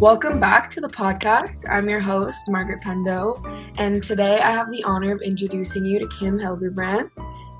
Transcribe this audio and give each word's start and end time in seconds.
Welcome 0.00 0.38
back 0.38 0.68
to 0.72 0.82
the 0.82 0.88
podcast. 0.88 1.64
I'm 1.70 1.88
your 1.88 2.00
host, 2.00 2.50
Margaret 2.50 2.82
Pendo, 2.82 3.42
and 3.78 4.02
today 4.02 4.40
I 4.40 4.50
have 4.50 4.70
the 4.70 4.84
honor 4.84 5.14
of 5.14 5.22
introducing 5.22 5.86
you 5.86 5.98
to 5.98 6.06
Kim 6.08 6.38
Hildebrandt. 6.38 7.10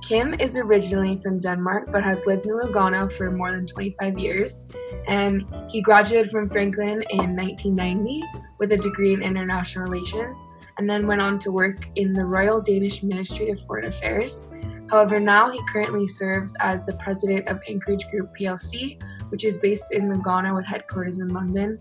Kim 0.02 0.34
is 0.38 0.58
originally 0.58 1.16
from 1.16 1.40
Denmark 1.40 1.90
but 1.90 2.04
has 2.04 2.26
lived 2.26 2.44
in 2.44 2.52
Lugano 2.52 3.10
for 3.10 3.30
more 3.30 3.52
than 3.52 3.66
25 3.66 4.18
years, 4.18 4.66
and 5.08 5.46
he 5.70 5.80
graduated 5.80 6.30
from 6.30 6.46
Franklin 6.46 7.02
in 7.08 7.34
1990 7.34 8.22
with 8.58 8.70
a 8.72 8.76
degree 8.76 9.14
in 9.14 9.22
international 9.22 9.86
relations 9.86 10.38
and 10.76 10.90
then 10.90 11.06
went 11.06 11.22
on 11.22 11.38
to 11.38 11.50
work 11.50 11.88
in 11.96 12.12
the 12.12 12.26
Royal 12.26 12.60
Danish 12.60 13.02
Ministry 13.02 13.48
of 13.48 13.60
Foreign 13.62 13.88
Affairs. 13.88 14.48
However, 14.90 15.18
now 15.18 15.48
he 15.48 15.60
currently 15.72 16.06
serves 16.06 16.54
as 16.60 16.84
the 16.84 16.96
president 16.96 17.48
of 17.48 17.60
Anchorage 17.66 18.06
Group 18.10 18.36
plc, 18.38 19.02
which 19.30 19.44
is 19.46 19.56
based 19.56 19.94
in 19.94 20.10
Lugano 20.10 20.54
with 20.54 20.66
headquarters 20.66 21.18
in 21.18 21.28
London, 21.28 21.78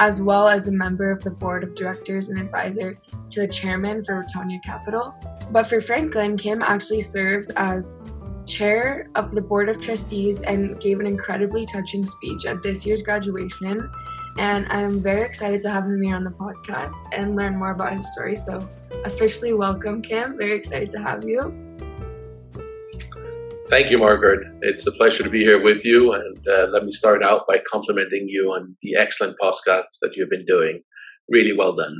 as 0.00 0.22
well 0.22 0.48
as 0.48 0.66
a 0.66 0.72
member 0.72 1.10
of 1.10 1.22
the 1.22 1.30
board 1.30 1.62
of 1.62 1.74
directors 1.74 2.30
and 2.30 2.40
advisor 2.40 2.96
to 3.28 3.40
the 3.42 3.46
chairman 3.46 4.02
for 4.02 4.24
Ratonia 4.24 4.60
Capital. 4.64 5.14
But 5.52 5.66
for 5.66 5.82
Franklin, 5.82 6.38
Kim 6.38 6.62
actually 6.62 7.02
serves 7.02 7.50
as 7.50 7.96
chair 8.46 9.08
of 9.14 9.30
the 9.32 9.42
board 9.42 9.68
of 9.68 9.78
trustees 9.78 10.40
and 10.40 10.80
gave 10.80 11.00
an 11.00 11.06
incredibly 11.06 11.66
touching 11.66 12.06
speech 12.06 12.46
at 12.46 12.62
this 12.62 12.86
year's 12.86 13.02
graduation. 13.02 13.90
And 14.38 14.66
I'm 14.70 15.02
very 15.02 15.20
excited 15.20 15.60
to 15.62 15.70
have 15.70 15.84
him 15.84 16.00
here 16.00 16.16
on 16.16 16.24
the 16.24 16.30
podcast 16.30 16.94
and 17.12 17.36
learn 17.36 17.58
more 17.58 17.72
about 17.72 17.94
his 17.94 18.10
story. 18.14 18.36
So, 18.36 18.66
officially 19.04 19.52
welcome, 19.52 20.00
Kim. 20.00 20.38
Very 20.38 20.56
excited 20.56 20.90
to 20.92 21.02
have 21.02 21.24
you. 21.28 21.69
Thank 23.70 23.88
you, 23.88 23.98
Margaret. 23.98 24.40
It's 24.62 24.84
a 24.88 24.90
pleasure 24.90 25.22
to 25.22 25.30
be 25.30 25.42
here 25.42 25.62
with 25.62 25.84
you. 25.84 26.12
And 26.12 26.48
uh, 26.48 26.66
let 26.72 26.84
me 26.84 26.90
start 26.90 27.22
out 27.22 27.46
by 27.46 27.60
complimenting 27.70 28.26
you 28.28 28.50
on 28.50 28.76
the 28.82 28.96
excellent 28.96 29.36
podcasts 29.40 30.00
that 30.02 30.16
you've 30.16 30.28
been 30.28 30.44
doing. 30.44 30.82
Really 31.28 31.56
well 31.56 31.76
done. 31.76 31.94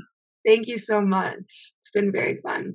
Thank 0.44 0.66
you 0.66 0.78
so 0.78 1.00
much. 1.00 1.44
It's 1.78 1.92
been 1.94 2.10
very 2.10 2.38
fun. 2.38 2.74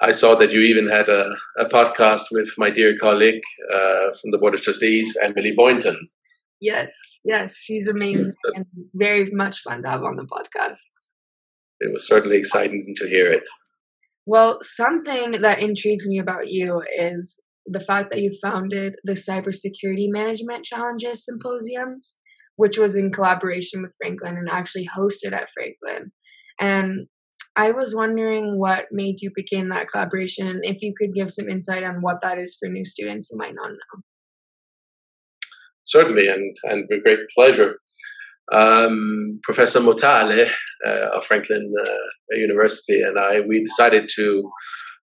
I 0.00 0.12
saw 0.12 0.36
that 0.36 0.50
you 0.50 0.60
even 0.60 0.88
had 0.88 1.10
a, 1.10 1.34
a 1.58 1.66
podcast 1.66 2.28
with 2.30 2.48
my 2.56 2.70
dear 2.70 2.96
colleague 2.98 3.42
uh, 3.70 4.16
from 4.18 4.30
the 4.30 4.38
Board 4.38 4.54
of 4.54 4.62
Trustees, 4.62 5.18
Emily 5.22 5.52
Boynton. 5.54 6.08
Yes, 6.62 7.20
yes, 7.26 7.58
she's 7.58 7.88
amazing 7.88 8.32
and 8.54 8.64
very 8.94 9.28
much 9.32 9.58
fun 9.60 9.82
to 9.82 9.90
have 9.90 10.02
on 10.02 10.16
the 10.16 10.24
podcast. 10.24 10.92
It 11.80 11.92
was 11.92 12.08
certainly 12.08 12.38
exciting 12.38 12.94
to 12.96 13.06
hear 13.06 13.30
it. 13.30 13.46
Well, 14.26 14.58
something 14.60 15.40
that 15.40 15.60
intrigues 15.60 16.06
me 16.08 16.18
about 16.18 16.48
you 16.48 16.82
is 16.98 17.40
the 17.64 17.80
fact 17.80 18.10
that 18.10 18.20
you 18.20 18.32
founded 18.42 18.96
the 19.04 19.12
Cybersecurity 19.12 20.08
Management 20.08 20.64
Challenges 20.64 21.24
Symposiums, 21.24 22.18
which 22.56 22.76
was 22.76 22.96
in 22.96 23.12
collaboration 23.12 23.82
with 23.82 23.94
Franklin 24.02 24.36
and 24.36 24.48
actually 24.50 24.88
hosted 24.98 25.32
at 25.32 25.48
Franklin. 25.54 26.10
And 26.60 27.06
I 27.54 27.70
was 27.70 27.94
wondering 27.94 28.58
what 28.58 28.86
made 28.90 29.20
you 29.20 29.30
begin 29.34 29.68
that 29.68 29.88
collaboration 29.88 30.48
and 30.48 30.60
if 30.62 30.78
you 30.82 30.92
could 30.98 31.14
give 31.14 31.30
some 31.30 31.48
insight 31.48 31.84
on 31.84 32.02
what 32.02 32.20
that 32.22 32.38
is 32.38 32.56
for 32.58 32.68
new 32.68 32.84
students 32.84 33.28
who 33.30 33.38
might 33.38 33.54
not 33.54 33.70
know. 33.70 34.02
Certainly, 35.84 36.26
and, 36.26 36.56
and 36.64 36.86
with 36.90 37.04
great 37.04 37.20
pleasure 37.34 37.78
um, 38.52 39.40
Professor 39.42 39.80
Motale 39.80 40.48
uh, 40.86 41.16
of 41.16 41.24
Franklin 41.24 41.72
uh, 41.80 42.36
University 42.36 43.00
and 43.00 43.18
I, 43.18 43.40
we 43.40 43.64
decided 43.64 44.10
to 44.16 44.50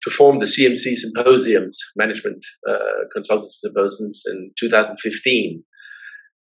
to 0.03 0.11
form 0.11 0.41
the 0.41 0.47
CMC 0.47 0.97
Symposiums, 0.97 1.79
Management 1.97 2.45
uh, 2.69 3.07
Consultancy 3.17 3.61
Symposiums, 3.61 4.23
in 4.27 4.51
2015. 4.59 5.63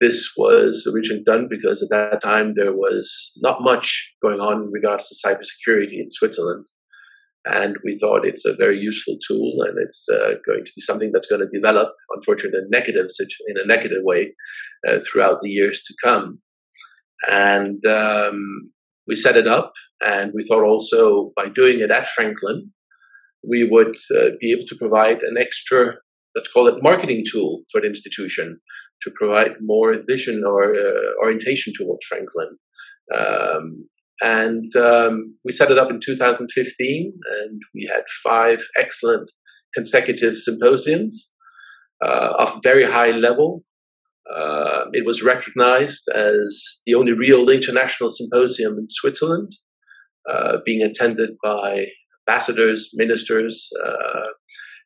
This 0.00 0.32
was 0.36 0.90
originally 0.92 1.22
done 1.22 1.48
because 1.50 1.82
at 1.82 1.90
that 1.90 2.22
time 2.22 2.54
there 2.56 2.72
was 2.72 3.32
not 3.42 3.62
much 3.62 4.12
going 4.22 4.41
on 4.41 4.62
in 4.62 4.70
regards 4.70 5.08
to 5.08 5.28
cybersecurity 5.28 6.00
in 6.00 6.08
Switzerland. 6.10 6.66
And 7.44 7.76
we 7.84 7.98
thought 7.98 8.26
it's 8.26 8.47
a 8.47 8.56
very 8.56 8.78
useful 8.78 9.19
tool 9.26 9.62
and 9.69 9.76
it's 9.78 10.06
uh, 10.10 10.34
going 10.47 10.64
to 10.64 10.72
be 10.75 10.81
something 10.81 11.10
that's 11.12 11.28
going 11.28 11.41
to 11.42 11.58
develop, 11.58 11.92
unfortunately, 12.16 12.58
in 12.58 12.66
a 12.66 12.70
negative, 12.70 13.06
in 13.48 13.56
a 13.58 13.66
negative 13.66 14.02
way 14.02 14.34
uh, 14.88 14.98
throughout 15.06 15.41
the 15.42 15.50
years 15.50 15.82
to 15.86 15.94
come. 16.02 16.41
And 17.31 17.84
um, 17.87 18.71
we 19.06 19.16
set 19.16 19.37
it 19.37 19.47
up, 19.47 19.72
and 20.00 20.33
we 20.34 20.47
thought 20.47 20.65
also 20.65 21.33
by 21.37 21.49
doing 21.49 21.81
it 21.81 21.91
at 21.91 22.09
Franklin, 22.09 22.71
we 23.49 23.65
would 23.65 23.97
uh, 24.15 24.31
be 24.41 24.53
able 24.53 24.66
to 24.69 24.77
provide 24.77 25.19
an 25.22 25.37
extra, 25.38 25.94
let's 26.34 26.50
call 26.53 26.69
it 26.69 26.82
marketing 26.82 27.25
tool 27.31 27.62
for 27.71 27.81
the 27.81 27.88
institution 27.88 28.61
to 29.03 29.11
provide 29.16 29.53
more 29.61 29.97
vision 30.06 30.44
or 30.47 30.71
uh, 30.71 31.25
orientation 31.25 31.72
towards 31.77 32.06
Franklin. 32.06 32.56
Um, 33.16 33.88
and 34.21 34.75
um, 34.77 35.37
we 35.44 35.50
set 35.50 35.72
it 35.72 35.78
up 35.78 35.91
in 35.91 36.00
2015, 36.00 37.12
and 37.43 37.61
we 37.75 37.91
had 37.93 38.05
five 38.22 38.61
excellent 38.78 39.28
consecutive 39.75 40.37
symposiums 40.37 41.28
uh, 42.05 42.34
of 42.38 42.62
very 42.62 42.84
high 42.84 43.11
level 43.11 43.65
uh, 44.31 44.84
it 44.93 45.05
was 45.06 45.22
recognized 45.22 46.09
as 46.15 46.62
the 46.87 46.94
only 46.94 47.12
real 47.12 47.49
international 47.49 48.10
symposium 48.10 48.78
in 48.78 48.87
Switzerland, 48.88 49.53
uh, 50.31 50.59
being 50.65 50.83
attended 50.83 51.31
by 51.43 51.87
ambassadors, 52.28 52.91
ministers, 52.94 53.69
uh, 53.84 54.27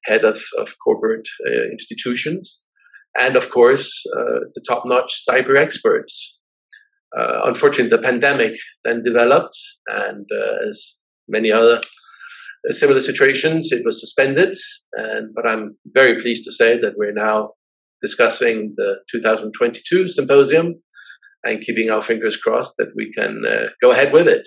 head 0.05 0.25
of, 0.25 0.43
of 0.59 0.75
corporate 0.83 1.29
uh, 1.49 1.65
institutions, 1.71 2.59
and 3.19 3.37
of 3.37 3.51
course, 3.51 3.91
uh, 4.17 4.41
the 4.55 4.65
top 4.67 4.85
notch 4.87 5.23
cyber 5.29 5.61
experts. 5.61 6.35
Uh, 7.17 7.41
unfortunately, 7.45 7.89
the 7.89 8.03
pandemic 8.03 8.59
then 8.85 9.03
developed, 9.03 9.59
and 9.89 10.27
as 10.69 10.95
many 11.29 11.51
other 11.51 11.81
similar 12.71 13.01
situations, 13.01 13.73
it 13.73 13.85
was 13.85 14.01
suspended. 14.01 14.55
And, 14.95 15.35
but 15.35 15.47
I'm 15.47 15.77
very 15.87 16.21
pleased 16.21 16.45
to 16.45 16.53
say 16.53 16.79
that 16.81 16.95
we're 16.97 17.13
now 17.13 17.53
discussing 18.06 18.75
the 18.77 18.97
2022 19.11 20.09
symposium 20.09 20.75
and 21.43 21.61
keeping 21.61 21.91
our 21.91 22.03
fingers 22.03 22.37
crossed 22.37 22.75
that 22.78 22.93
we 22.94 23.12
can 23.12 23.43
uh, 23.49 23.67
go 23.83 23.91
ahead 23.91 24.12
with 24.12 24.28
it. 24.28 24.47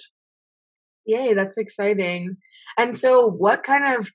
Yay, 1.06 1.34
that's 1.34 1.58
exciting. 1.58 2.38
And 2.78 2.96
so, 2.96 3.28
what 3.28 3.64
kind 3.64 3.96
of 3.96 4.12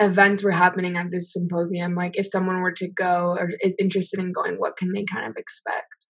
events 0.00 0.42
were 0.42 0.50
happening 0.64 0.96
at 0.96 1.10
this 1.10 1.32
symposium? 1.32 1.94
Like, 1.94 2.16
if 2.16 2.26
someone 2.26 2.60
were 2.60 2.72
to 2.72 2.88
go 2.88 3.36
or 3.38 3.50
is 3.60 3.76
interested 3.78 4.18
in 4.20 4.32
going, 4.32 4.56
what 4.56 4.76
can 4.76 4.92
they 4.92 5.04
kind 5.04 5.26
of 5.30 5.36
expect? 5.36 6.06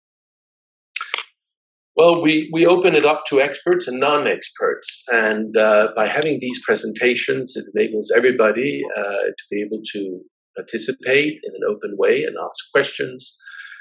Well, 1.95 2.23
we, 2.23 2.49
we 2.53 2.65
open 2.65 2.95
it 2.95 3.05
up 3.05 3.25
to 3.29 3.43
experts 3.43 3.87
and 3.87 4.01
non 4.01 4.27
experts. 4.27 5.03
And 5.09 5.55
uh, 5.57 5.89
by 5.95 6.09
having 6.09 6.39
these 6.41 6.61
presentations, 6.65 7.55
it 7.55 7.67
enables 7.75 8.11
everybody 8.17 8.83
uh, 8.97 9.03
to 9.03 9.45
be 9.51 9.63
able 9.63 9.83
to 9.93 10.21
participate 10.57 11.41
in 11.45 11.53
an 11.55 11.69
open 11.69 11.97
way 11.97 12.25
and 12.25 12.37
ask 12.37 12.71
questions. 12.73 13.37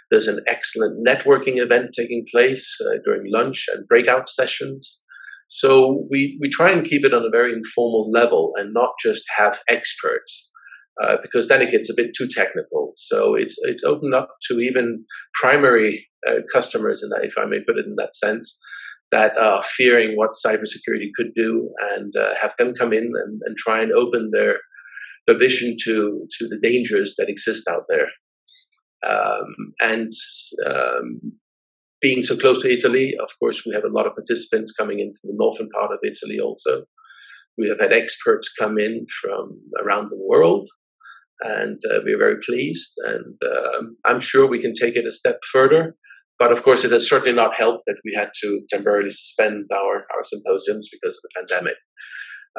There's 0.10 0.28
an 0.28 0.42
excellent 0.48 1.06
networking 1.06 1.62
event 1.62 1.92
taking 1.98 2.26
place 2.30 2.70
uh, 2.82 2.98
during 3.06 3.32
lunch 3.32 3.66
and 3.72 3.88
breakout 3.88 4.30
sessions. 4.30 4.98
So 5.48 6.08
we, 6.10 6.38
we 6.42 6.50
try 6.50 6.72
and 6.72 6.86
keep 6.86 7.06
it 7.06 7.14
on 7.14 7.26
a 7.26 7.30
very 7.30 7.54
informal 7.54 8.10
level 8.12 8.54
and 8.58 8.74
not 8.74 8.92
just 9.04 9.24
have 9.38 9.60
experts, 9.70 10.50
uh, 11.04 11.18
because 11.22 11.48
then 11.48 11.62
it 11.62 11.72
gets 11.72 11.90
a 11.90 11.94
bit 11.96 12.12
too 12.18 12.28
technical. 12.28 12.94
So 12.96 13.36
it's 13.36 13.56
it's 13.64 13.84
opened 13.84 14.14
up 14.14 14.30
to 14.48 14.60
even 14.60 15.06
primary 15.34 16.08
uh, 16.28 16.40
customers, 16.54 17.04
and 17.04 17.12
if 17.24 17.38
I 17.38 17.46
may 17.46 17.60
put 17.60 17.78
it 17.78 17.86
in 17.86 17.96
that 17.98 18.16
sense, 18.16 18.58
that 19.12 19.38
are 19.38 19.64
fearing 19.64 20.16
what 20.16 20.40
cybersecurity 20.46 21.10
could 21.18 21.34
do, 21.36 21.70
and 21.96 22.14
uh, 22.18 22.34
have 22.42 22.52
them 22.58 22.74
come 22.80 22.94
in 22.94 23.04
and, 23.04 23.42
and 23.46 23.58
try 23.58 23.82
and 23.82 23.92
open 23.92 24.32
their 24.32 24.60
vision 25.28 25.76
to 25.86 26.28
to 26.38 26.48
the 26.48 26.60
dangers 26.62 27.16
that 27.18 27.30
exist 27.30 27.68
out 27.68 27.86
there. 27.90 28.10
Um, 29.08 29.74
and 29.80 30.14
um, 30.66 31.20
being 32.02 32.24
so 32.24 32.36
close 32.36 32.62
to 32.62 32.72
Italy, 32.72 33.16
of 33.22 33.30
course, 33.40 33.64
we 33.66 33.74
have 33.74 33.84
a 33.84 33.96
lot 33.96 34.08
of 34.08 34.16
participants 34.16 34.74
coming 34.78 35.00
in 35.00 35.14
from 35.14 35.32
the 35.32 35.38
northern 35.38 35.70
part 35.70 35.92
of 35.92 36.00
Italy 36.04 36.40
also. 36.40 36.84
We 37.58 37.70
have 37.70 37.80
had 37.80 37.94
experts 37.94 38.50
come 38.60 38.80
in 38.80 39.06
from 39.22 39.60
around 39.84 40.10
the 40.10 40.18
world, 40.18 40.68
and 41.42 41.80
uh, 41.92 42.00
we're 42.04 42.18
very 42.18 42.38
pleased. 42.42 42.94
And 42.98 43.36
um, 43.46 43.98
I'm 44.06 44.20
sure 44.20 44.48
we 44.48 44.62
can 44.62 44.74
take 44.74 44.96
it 44.96 45.08
a 45.08 45.12
step 45.12 45.40
further. 45.52 45.96
But 46.40 46.52
of 46.52 46.64
course, 46.64 46.84
it 46.84 46.92
has 46.92 47.08
certainly 47.08 47.36
not 47.36 47.54
helped 47.54 47.84
that 47.86 48.02
we 48.04 48.14
had 48.16 48.32
to 48.42 48.62
temporarily 48.70 49.12
suspend 49.12 49.70
our, 49.72 50.08
our 50.16 50.24
symposiums 50.26 50.90
because 50.92 51.16
of 51.16 51.22
the 51.22 51.30
pandemic. 51.38 51.78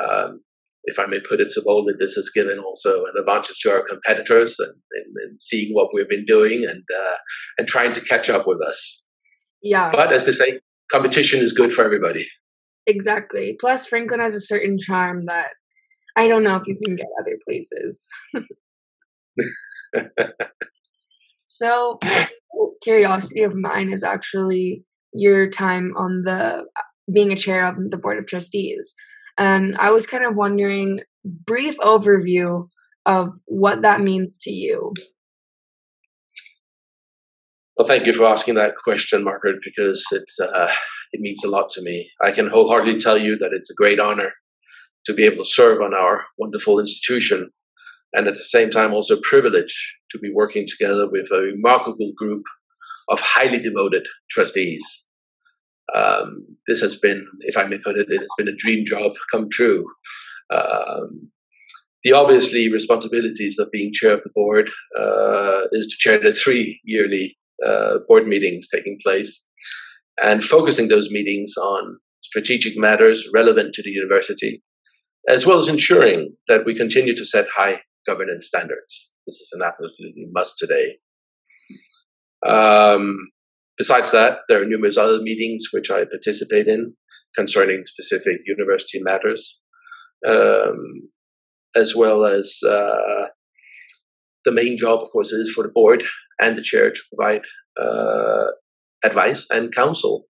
Um, 0.01 0.41
if 0.85 0.99
I 0.99 1.07
may 1.07 1.21
put 1.21 1.41
it 1.41 1.53
so 1.53 1.63
boldly, 1.65 1.95
this 1.99 2.15
has 2.15 2.31
given 2.31 2.59
also 2.59 3.05
an 3.05 3.13
advantage 3.19 3.59
to 3.61 3.71
our 3.71 3.87
competitors 3.89 4.57
and, 4.59 4.75
seeing 5.39 5.73
what 5.75 5.89
we've 5.93 6.09
been 6.09 6.27
doing 6.27 6.65
and 6.69 6.83
uh, 6.95 7.17
and 7.59 7.67
trying 7.67 7.95
to 7.95 8.01
catch 8.01 8.29
up 8.29 8.47
with 8.47 8.59
us. 8.63 9.03
Yeah. 9.63 9.91
But 9.91 10.13
as 10.13 10.27
they 10.27 10.33
say, 10.33 10.61
competition 10.91 11.41
is 11.41 11.53
good 11.53 11.73
for 11.73 11.85
everybody. 11.85 12.29
Exactly. 12.87 13.57
Plus, 13.59 13.87
Franklin 13.87 14.21
has 14.21 14.35
a 14.35 14.41
certain 14.41 14.79
charm 14.79 15.27
that 15.27 15.49
I 16.17 16.27
don't 16.27 16.45
know 16.45 16.57
if 16.57 16.67
you 16.67 16.77
can 16.85 16.97
get 16.97 17.07
other 17.21 17.39
places. 17.47 18.07
so, 21.47 21.99
curiosity 22.83 23.43
of 23.43 23.55
mine 23.55 23.93
is 23.93 24.05
actually 24.05 24.85
your 25.15 25.49
time 25.49 25.93
on 25.97 26.23
the 26.25 26.65
being 27.13 27.33
a 27.33 27.37
chair 27.37 27.67
of 27.67 27.77
the 27.91 27.97
board 27.97 28.19
of 28.19 28.27
trustees. 28.27 28.95
And 29.39 29.77
I 29.79 29.91
was 29.91 30.07
kind 30.07 30.25
of 30.25 30.37
wondering, 30.37 31.01
brief 31.25 31.77
overview 31.79 32.69
of 33.07 33.33
what 33.47 33.83
that 33.83 34.01
means 34.01 34.39
to 34.39 34.51
you. 34.51 34.93
Well, 37.77 37.89
thank 37.89 38.07
you 38.07 38.13
for 38.13 38.27
asking 38.27 38.55
that 38.57 38.75
question, 38.85 39.25
Margaret, 39.25 39.57
because 39.65 40.05
it's 40.13 40.39
uh, 40.39 40.69
it 41.13 41.21
means 41.21 41.43
a 41.43 41.49
lot 41.49 41.71
to 41.73 41.83
me. 41.83 42.09
I 42.23 42.31
can 42.31 42.49
wholeheartedly 42.49 43.01
tell 43.01 43.19
you 43.19 43.37
that 43.39 43.51
it's 43.53 43.71
a 43.71 43.75
great 43.75 43.99
honor 43.99 44.33
to 45.07 45.15
be 45.15 45.25
able 45.25 45.45
to 45.45 45.51
serve 45.51 45.81
on 45.81 45.95
our 45.95 46.25
wonderful 46.39 46.79
institution, 46.79 47.51
and 48.13 48.29
at 48.29 48.35
the 48.35 48.45
same 48.45 48.71
time 48.71 48.93
also 48.93 49.17
a 49.17 49.23
privilege 49.23 49.75
to 50.11 50.19
be 50.19 50.31
working 50.33 50.67
together 50.69 51.09
with 51.11 51.31
a 51.33 51.39
remarkable 51.39 52.13
group 52.17 52.45
of 53.09 53.21
highly 53.21 53.59
devoted 53.59 54.07
trustees. 54.31 54.85
Um, 55.95 56.47
this 56.67 56.81
has 56.81 56.97
been, 56.97 57.27
if 57.41 57.57
I 57.57 57.65
may 57.65 57.79
put 57.79 57.97
it, 57.97 58.07
it 58.09 58.21
has 58.21 58.29
been 58.39 58.49
a 58.49 58.57
dream 58.57 58.85
job 58.87 59.13
come 59.31 59.49
true. 59.51 59.85
Um, 60.53 61.31
the 62.05 62.13
obviously 62.13 62.73
responsibilities 62.73 63.59
of 63.59 63.71
being 63.71 63.93
chair 63.93 64.15
of 64.15 64.23
the 64.25 64.31
board 64.35 64.71
uh, 64.99 65.63
is 65.73 65.89
to 65.89 65.97
chair 65.99 66.19
the 66.19 66.33
three 66.33 66.81
yearly 66.85 67.37
uh, 67.67 67.99
board 68.09 68.27
meetings 68.27 68.69
taking 68.69 68.99
place 69.05 69.43
and 70.21 70.43
focusing 70.43 70.89
those 70.89 71.11
meetings 71.11 71.55
on 71.57 71.99
strategic 72.23 72.77
matters 72.77 73.29
relevant 73.33 73.75
to 73.75 73.83
the 73.83 73.91
university, 73.91 74.63
as 75.29 75.47
well 75.47 75.59
as 75.59 75.69
ensuring 75.69 76.35
that 76.49 76.65
we 76.65 76.75
continue 76.75 77.17
to 77.17 77.25
set 77.25 77.47
high 77.55 77.81
governance 78.07 78.47
standards. 78.47 79.11
This 79.27 79.37
is 79.37 79.51
an 79.53 79.63
absolutely 79.63 80.27
must 80.33 80.59
today. 80.59 80.97
Um, 82.47 83.29
besides 83.79 84.11
that, 84.13 84.39
there 84.49 84.63
are 84.63 84.67
numerous 84.67 84.97
other 84.97 85.21
meetings 85.21 85.65
which 85.73 85.91
I 85.91 86.05
participate 86.05 86.69
in 86.69 86.95
concerning 87.37 87.85
specific 87.87 88.39
university 88.47 89.01
matters, 89.03 89.59
um, 90.27 91.09
as 91.75 91.95
well 91.95 92.25
as 92.25 92.59
uh, 92.67 93.27
the 94.45 94.53
main 94.53 94.77
job, 94.79 95.01
of 95.01 95.11
course, 95.11 95.33
is 95.33 95.53
for 95.53 95.65
the 95.65 95.73
board 95.73 96.03
and 96.41 96.59
the 96.59 96.63
chair 96.63 96.91
to 96.91 97.01
provide 97.15 97.43
uh, 97.81 98.47
advice 99.05 99.47
and 99.51 99.75
counsel 99.75 100.25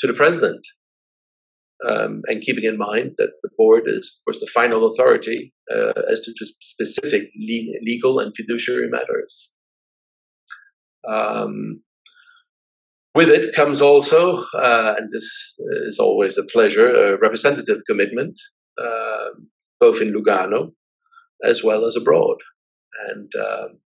to 0.00 0.06
the 0.06 0.14
president. 0.14 0.64
Um, 1.88 2.22
and 2.26 2.42
keeping 2.42 2.64
in 2.64 2.76
mind 2.76 3.12
that 3.18 3.30
the 3.42 3.50
board 3.56 3.84
is, 3.86 4.18
of 4.18 4.24
course, 4.24 4.40
the 4.40 4.50
final 4.52 4.90
authority 4.90 5.54
uh, 5.72 5.92
as 6.12 6.20
to 6.22 6.32
specific 6.60 7.30
le- 7.38 7.78
legal 7.84 8.18
and 8.18 8.34
fiduciary 8.34 8.88
matters. 8.88 9.48
Um, 11.08 11.82
with 13.14 13.28
it 13.28 13.54
comes 13.54 13.80
also, 13.80 14.44
uh, 14.54 14.94
and 14.98 15.10
this 15.12 15.28
is 15.88 15.98
always 15.98 16.38
a 16.38 16.44
pleasure, 16.44 17.14
a 17.14 17.18
representative 17.18 17.78
commitment, 17.88 18.38
uh, 18.80 19.30
both 19.80 20.00
in 20.00 20.12
Lugano 20.12 20.72
as 21.44 21.62
well 21.62 21.86
as 21.86 21.96
abroad. 21.96 22.36
And 23.08 23.30
um, 23.38 23.78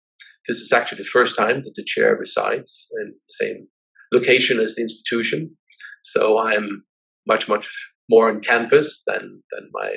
this 0.47 0.57
is 0.57 0.71
actually 0.71 0.99
the 0.99 1.09
first 1.09 1.37
time 1.37 1.63
that 1.63 1.73
the 1.75 1.85
chair 1.85 2.15
resides 2.15 2.87
in 3.01 3.13
the 3.13 3.45
same 3.45 3.67
location 4.11 4.59
as 4.59 4.75
the 4.75 4.81
institution. 4.81 5.55
So 6.03 6.37
I'm 6.37 6.83
much, 7.27 7.47
much 7.47 7.69
more 8.09 8.29
on 8.29 8.41
campus 8.41 9.01
than, 9.07 9.41
than 9.51 9.69
my 9.71 9.89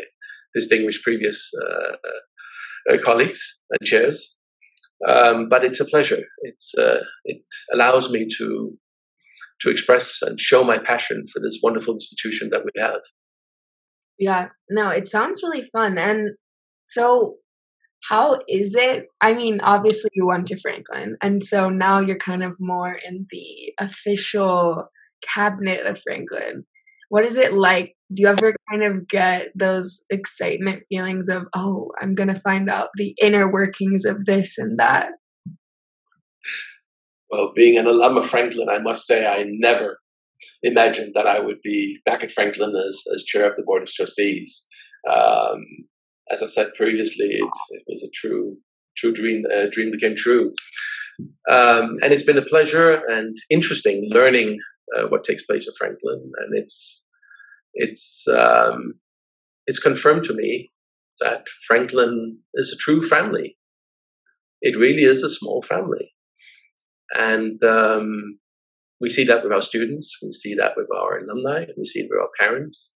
distinguished 0.55 1.03
previous 1.03 1.51
uh, 1.63 2.93
uh, 2.93 2.97
colleagues 3.05 3.59
and 3.71 3.87
chairs. 3.87 4.35
Um, 5.07 5.49
but 5.49 5.65
it's 5.65 5.81
a 5.81 5.85
pleasure. 5.85 6.23
It's, 6.43 6.73
uh, 6.79 7.01
it 7.25 7.43
allows 7.75 8.11
me 8.11 8.29
to, 8.39 8.79
to 9.63 9.71
express 9.71 10.19
and 10.23 10.41
show 10.41 10.65
my 10.65 10.79
passion 10.79 11.25
for 11.33 11.41
this 11.41 11.61
wonderful 11.63 11.95
institution 11.95 12.51
that 12.51 12.63
we 12.65 12.71
have. 12.81 13.01
Yeah, 14.19 14.49
no, 14.71 14.89
it 14.89 15.09
sounds 15.09 15.43
really 15.43 15.65
fun. 15.73 15.99
And 15.99 16.31
so 16.87 17.37
how 18.09 18.41
is 18.49 18.75
it? 18.75 19.07
I 19.21 19.35
mean, 19.35 19.61
obviously 19.61 20.11
you 20.15 20.27
went 20.27 20.47
to 20.49 20.61
Franklin, 20.61 21.17
and 21.23 21.43
so 21.43 21.69
now 21.69 22.01
you're 22.01 22.19
kind 22.19 22.43
of 22.43 22.55
more 22.61 22.99
in 23.07 23.27
the 23.31 23.73
official 23.81 24.89
cabinet 25.23 25.87
of 25.87 26.01
Franklin. 26.03 26.65
What 27.09 27.25
is 27.25 27.37
it 27.37 27.53
like? 27.53 27.95
Do 28.13 28.23
you 28.23 28.29
ever 28.29 28.55
kind 28.71 28.83
of 28.85 29.09
get 29.09 29.49
those 29.55 30.05
excitement 30.11 30.85
feelings 30.89 31.29
of, 31.29 31.45
oh, 31.55 31.91
I'm 32.01 32.15
going 32.15 32.33
to 32.33 32.41
find 32.41 32.71
out 32.71 32.91
the 32.97 33.15
inner 33.21 33.51
workings 33.51 34.05
of 34.05 34.27
this 34.27 34.59
and 34.59 34.79
that? 34.79 35.09
Well, 37.31 37.53
being 37.55 37.77
an 37.79 37.87
alum 37.87 38.17
of 38.17 38.29
Franklin, 38.29 38.69
I 38.69 38.79
must 38.79 39.07
say 39.07 39.27
I 39.27 39.45
never 39.47 39.99
imagined 40.63 41.13
that 41.15 41.27
I 41.27 41.41
would 41.41 41.61
be 41.63 41.99
back 42.05 42.23
at 42.23 42.33
Franklin 42.33 42.75
as, 42.89 43.01
as 43.15 43.25
chair 43.25 43.49
of 43.51 43.57
the 43.57 43.65
board 43.65 43.83
of 43.83 43.89
trustees. 43.89 44.65
Um, 45.11 45.65
as 46.31 46.43
I 46.43 46.49
said 46.49 46.75
previously, 46.77 47.27
it, 47.27 47.51
it 47.71 47.83
was 47.87 48.03
a 48.03 48.11
true 48.15 48.57
true 48.97 49.13
dream 49.13 49.45
uh, 49.55 49.67
dream 49.71 49.91
that 49.91 50.01
came 50.01 50.17
true. 50.17 50.53
Um, 51.51 51.99
and 52.03 52.13
it's 52.13 52.25
been 52.25 52.39
a 52.39 52.45
pleasure 52.45 53.01
and 53.09 53.37
interesting 53.51 54.09
learning 54.13 54.59
uh, 54.97 55.07
what 55.09 55.25
takes 55.25 55.45
place 55.45 55.67
at 55.69 55.77
Franklin, 55.79 56.31
and 56.39 56.59
it's 56.59 57.03
it's 57.75 58.25
um, 58.29 58.95
it's 59.67 59.79
confirmed 59.79 60.25
to 60.25 60.35
me 60.35 60.71
that 61.21 61.45
Franklin 61.67 62.39
is 62.55 62.73
a 62.73 62.77
true 62.77 63.07
family. 63.07 63.57
It 64.63 64.79
really 64.79 65.05
is 65.05 65.23
a 65.23 65.31
small 65.31 65.63
family, 65.63 66.13
and 67.15 67.63
um, 67.63 68.39
we 69.01 69.11
see 69.11 69.25
that 69.25 69.43
with 69.43 69.53
our 69.53 69.63
students, 69.63 70.11
we 70.23 70.33
see 70.33 70.55
that 70.55 70.73
with 70.77 70.87
our 70.95 71.19
alumni, 71.19 71.63
and 71.63 71.75
we 71.77 71.87
see 71.87 72.01
it 72.01 72.09
with 72.11 72.21
our 72.21 72.31
parents, 72.39 72.91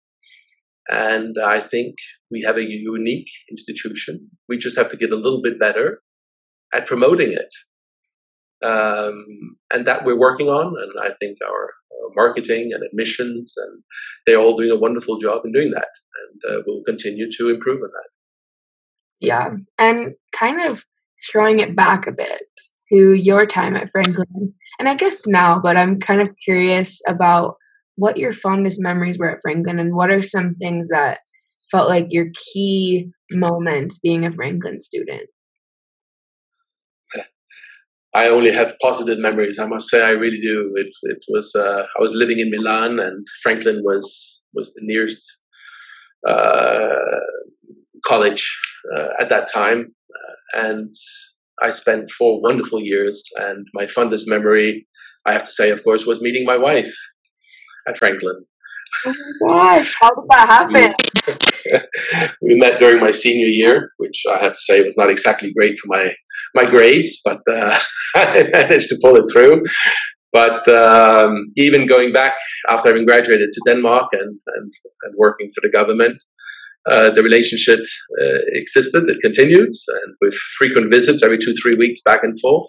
and 0.88 1.36
I 1.44 1.60
think 1.68 1.94
we 2.30 2.42
have 2.46 2.56
a 2.56 2.64
unique 2.64 3.30
institution. 3.50 4.28
We 4.48 4.58
just 4.58 4.76
have 4.76 4.90
to 4.90 4.96
get 4.96 5.12
a 5.12 5.16
little 5.16 5.40
bit 5.42 5.58
better 5.58 6.02
at 6.74 6.86
promoting 6.86 7.32
it. 7.32 7.52
Um, 8.62 9.56
and 9.72 9.86
that 9.86 10.04
we're 10.04 10.18
working 10.18 10.48
on. 10.48 10.74
And 10.78 10.92
I 11.02 11.14
think 11.18 11.38
our, 11.46 11.70
marketing 12.16 12.72
and 12.74 12.82
admissions, 12.82 13.54
and 13.56 13.82
they're 14.26 14.40
all 14.40 14.56
doing 14.56 14.70
a 14.70 14.78
wonderful 14.78 15.18
job 15.20 15.42
in 15.44 15.52
doing 15.52 15.70
that. 15.70 15.86
And 16.20 16.56
uh, 16.58 16.62
we'll 16.66 16.82
continue 16.84 17.30
to 17.30 17.48
improve 17.50 17.80
on 17.82 17.88
that. 17.88 18.08
Yeah. 19.20 19.50
And 19.78 20.14
kind 20.32 20.66
of 20.66 20.86
throwing 21.30 21.60
it 21.60 21.76
back 21.76 22.08
a 22.08 22.12
bit 22.12 22.42
to 22.90 23.14
your 23.14 23.46
time 23.46 23.76
at 23.76 23.88
Franklin, 23.90 24.52
and 24.78 24.88
I 24.88 24.94
guess 24.94 25.26
now, 25.26 25.60
but 25.60 25.76
I'm 25.76 25.98
kind 25.98 26.20
of 26.20 26.34
curious 26.44 27.00
about 27.08 27.56
what 27.96 28.16
your 28.16 28.32
fondest 28.32 28.80
memories 28.80 29.18
were 29.18 29.30
at 29.30 29.40
Franklin 29.42 29.78
and 29.78 29.94
what 29.94 30.10
are 30.10 30.22
some 30.22 30.54
things 30.54 30.88
that 30.88 31.18
felt 31.70 31.88
like 31.88 32.06
your 32.08 32.26
key 32.52 33.10
moments 33.30 33.98
being 33.98 34.24
a 34.24 34.32
Franklin 34.32 34.80
student? 34.80 35.28
I 38.12 38.28
only 38.28 38.50
have 38.52 38.74
positive 38.82 39.18
memories. 39.18 39.58
I 39.58 39.66
must 39.66 39.88
say, 39.88 40.02
I 40.02 40.10
really 40.10 40.40
do. 40.40 40.72
It, 40.76 40.88
it 41.02 41.18
was 41.28 41.52
uh, 41.54 41.84
I 41.96 42.02
was 42.02 42.12
living 42.12 42.40
in 42.40 42.50
Milan, 42.50 42.98
and 42.98 43.24
Franklin 43.42 43.82
was 43.84 44.40
was 44.52 44.74
the 44.74 44.80
nearest 44.82 45.20
uh, 46.28 47.20
college 48.04 48.44
uh, 48.96 49.08
at 49.20 49.28
that 49.28 49.48
time, 49.52 49.94
uh, 50.12 50.66
and 50.66 50.92
I 51.62 51.70
spent 51.70 52.10
four 52.10 52.40
wonderful 52.40 52.80
years. 52.80 53.22
And 53.36 53.66
my 53.74 53.86
fondest 53.86 54.28
memory, 54.28 54.86
I 55.26 55.32
have 55.32 55.44
to 55.44 55.52
say, 55.52 55.70
of 55.70 55.82
course, 55.84 56.06
was 56.06 56.20
meeting 56.20 56.44
my 56.44 56.56
wife 56.56 56.94
at 57.88 57.98
Franklin. 57.98 58.44
Oh 59.06 59.14
my 59.40 59.76
gosh, 59.78 59.94
how 60.00 60.10
did 60.10 60.24
that 60.28 60.48
happen? 60.48 61.82
we 62.42 62.56
met 62.56 62.80
during 62.80 63.00
my 63.00 63.10
senior 63.10 63.46
year, 63.46 63.92
which 63.98 64.22
I 64.28 64.42
have 64.42 64.54
to 64.54 64.60
say 64.60 64.82
was 64.82 64.96
not 64.96 65.10
exactly 65.10 65.52
great 65.58 65.78
for 65.78 65.86
my 65.88 66.10
my 66.54 66.64
grades, 66.64 67.20
but 67.24 67.38
uh, 67.50 67.78
I 68.16 68.44
managed 68.52 68.88
to 68.88 68.98
pull 69.00 69.16
it 69.16 69.30
through. 69.32 69.62
But 70.32 70.68
um, 70.68 71.52
even 71.56 71.86
going 71.86 72.12
back 72.12 72.34
after 72.68 72.88
having 72.88 73.06
graduated 73.06 73.50
to 73.52 73.60
Denmark 73.66 74.08
and, 74.12 74.38
and, 74.56 74.72
and 75.02 75.14
working 75.16 75.50
for 75.54 75.60
the 75.62 75.72
government, 75.72 76.22
uh, 76.88 77.10
the 77.14 77.22
relationship 77.22 77.80
uh, 77.80 78.38
existed, 78.54 79.08
it 79.08 79.18
continued, 79.22 79.68
and 79.68 80.14
with 80.20 80.34
frequent 80.58 80.90
visits 80.92 81.22
every 81.22 81.38
two, 81.38 81.54
three 81.62 81.76
weeks 81.76 82.00
back 82.04 82.20
and 82.22 82.38
forth. 82.40 82.68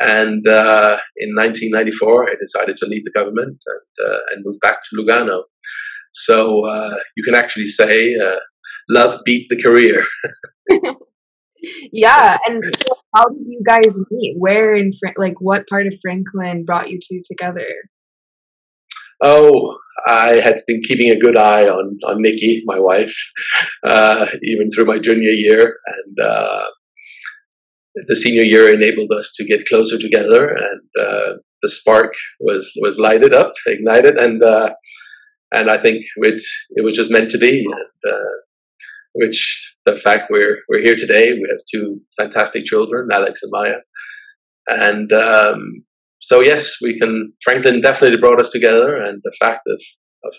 And 0.00 0.46
uh, 0.48 0.98
in 1.18 1.34
1994, 1.36 2.30
I 2.30 2.34
decided 2.40 2.76
to 2.78 2.86
leave 2.86 3.04
the 3.04 3.12
government 3.12 3.58
and, 3.66 4.08
uh, 4.08 4.18
and 4.32 4.44
move 4.44 4.58
back 4.60 4.78
to 4.84 4.96
Lugano. 4.96 5.42
So 6.12 6.66
uh, 6.66 6.96
you 7.16 7.22
can 7.24 7.34
actually 7.34 7.66
say 7.66 8.14
love 8.88 9.20
beat 9.24 9.48
the 9.48 9.62
career. 9.62 10.04
yeah, 11.92 12.38
and 12.46 12.62
so 12.74 12.96
how 13.14 13.24
did 13.28 13.44
you 13.46 13.62
guys 13.64 13.98
meet? 14.10 14.36
Where 14.38 14.74
in 14.74 14.92
Fra- 14.92 15.14
like 15.16 15.40
what 15.40 15.66
part 15.68 15.86
of 15.86 15.94
Franklin 16.02 16.64
brought 16.64 16.90
you 16.90 16.98
two 17.00 17.22
together? 17.24 17.66
Oh, 19.26 19.78
I 20.06 20.40
had 20.44 20.60
been 20.66 20.82
keeping 20.82 21.10
a 21.10 21.18
good 21.18 21.38
eye 21.38 21.62
on 21.62 21.98
on 22.06 22.20
Nikki, 22.20 22.62
my 22.66 22.78
wife, 22.78 23.16
uh, 23.82 24.26
even 24.42 24.70
through 24.70 24.84
my 24.84 24.98
junior 24.98 25.30
year, 25.30 25.78
and 25.86 26.26
uh, 26.26 26.64
the 28.08 28.16
senior 28.16 28.42
year 28.42 28.74
enabled 28.74 29.10
us 29.18 29.32
to 29.36 29.46
get 29.46 29.66
closer 29.66 29.98
together, 29.98 30.48
and 30.48 30.82
uh, 31.00 31.30
the 31.62 31.70
spark 31.70 32.12
was 32.38 32.70
was 32.76 32.96
lighted 32.98 33.32
up, 33.32 33.54
ignited, 33.66 34.18
and 34.18 34.44
uh, 34.44 34.70
and 35.52 35.70
I 35.70 35.80
think 35.80 36.04
it 36.16 36.42
it 36.76 36.84
was 36.84 36.94
just 36.96 37.10
meant 37.10 37.30
to 37.30 37.38
be. 37.38 37.60
And, 37.60 38.12
uh, 38.14 38.34
which 39.14 39.72
the 39.86 40.00
fact 40.00 40.30
we're 40.30 40.58
we're 40.68 40.82
here 40.82 40.96
today, 40.96 41.32
we 41.32 41.48
have 41.48 41.60
two 41.72 42.00
fantastic 42.18 42.66
children, 42.66 43.08
Alex 43.12 43.40
and 43.42 43.52
Maya, 43.52 43.78
and 44.66 45.12
um, 45.12 45.84
so 46.24 46.42
yes, 46.42 46.76
we 46.80 46.98
can. 46.98 47.34
Franklin 47.44 47.82
definitely 47.82 48.16
brought 48.16 48.40
us 48.40 48.48
together, 48.48 48.96
and 48.96 49.20
the 49.22 49.36
fact 49.42 49.60
of, 49.68 49.78
of 50.24 50.34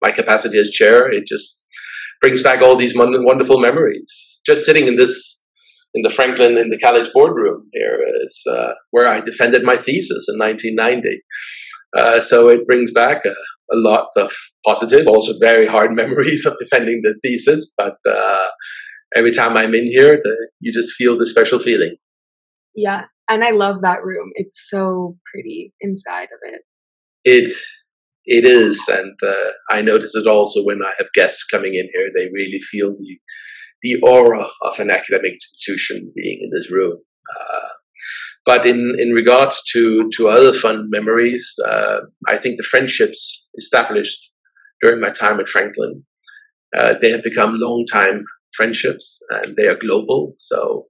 my 0.00 0.12
capacity 0.12 0.60
as 0.60 0.70
chair, 0.70 1.10
it 1.10 1.26
just 1.26 1.60
brings 2.22 2.40
back 2.40 2.62
all 2.62 2.76
these 2.76 2.94
wonderful 2.96 3.60
memories. 3.60 4.06
Just 4.46 4.64
sitting 4.64 4.86
in 4.86 4.96
this 4.96 5.40
in 5.94 6.02
the 6.02 6.10
Franklin 6.10 6.56
in 6.56 6.70
the 6.70 6.78
college 6.78 7.10
boardroom 7.12 7.68
here 7.72 7.98
is 8.24 8.42
uh, 8.48 8.74
where 8.92 9.08
I 9.08 9.20
defended 9.20 9.64
my 9.64 9.76
thesis 9.76 10.26
in 10.28 10.38
1990. 10.38 11.22
Uh, 11.96 12.20
so 12.20 12.48
it 12.48 12.66
brings 12.66 12.92
back 12.92 13.24
a, 13.24 13.30
a, 13.30 13.78
lot 13.78 14.08
of 14.16 14.32
positive, 14.66 15.06
also 15.08 15.34
very 15.40 15.66
hard 15.66 15.92
memories 16.02 16.46
of 16.46 16.56
defending 16.60 17.02
the 17.02 17.14
thesis. 17.22 17.72
But 17.76 17.96
uh, 18.08 18.48
every 19.16 19.32
time 19.32 19.56
I'm 19.56 19.74
in 19.74 19.86
here, 19.86 20.20
the, 20.22 20.48
you 20.60 20.72
just 20.72 20.94
feel 20.94 21.18
the 21.18 21.26
special 21.26 21.58
feeling. 21.58 21.96
Yeah, 22.74 23.02
and 23.28 23.44
I 23.44 23.50
love 23.50 23.82
that 23.82 24.04
room. 24.04 24.30
It's 24.34 24.68
so 24.68 25.16
pretty 25.32 25.72
inside 25.80 26.24
of 26.24 26.40
it. 26.42 26.62
It 27.24 27.56
it 28.26 28.46
is, 28.46 28.82
and 28.88 29.14
uh, 29.22 29.50
I 29.70 29.82
notice 29.82 30.14
it 30.14 30.26
also 30.26 30.62
when 30.64 30.80
I 30.82 30.92
have 30.98 31.08
guests 31.14 31.44
coming 31.44 31.74
in 31.74 31.88
here. 31.92 32.10
They 32.14 32.30
really 32.32 32.60
feel 32.60 32.90
the 32.90 33.18
the 33.82 34.00
aura 34.02 34.46
of 34.62 34.80
an 34.80 34.90
academic 34.90 35.32
institution 35.34 36.10
being 36.16 36.40
in 36.42 36.50
this 36.50 36.70
room. 36.70 36.98
Uh, 37.38 37.68
but 38.46 38.66
in, 38.66 38.96
in 38.98 39.10
regards 39.12 39.62
to, 39.72 40.10
to 40.16 40.28
other 40.28 40.52
fun 40.52 40.88
memories, 40.90 41.54
uh, 41.66 42.00
I 42.28 42.38
think 42.38 42.56
the 42.56 42.68
friendships 42.70 43.46
established 43.58 44.30
during 44.82 45.00
my 45.00 45.10
time 45.10 45.40
at 45.40 45.48
Franklin, 45.48 46.04
uh, 46.76 46.94
they 47.00 47.10
have 47.10 47.22
become 47.22 47.58
long 47.58 47.84
time 47.90 48.22
friendships 48.56 49.18
and 49.30 49.56
they 49.56 49.66
are 49.66 49.78
global. 49.78 50.34
So 50.36 50.86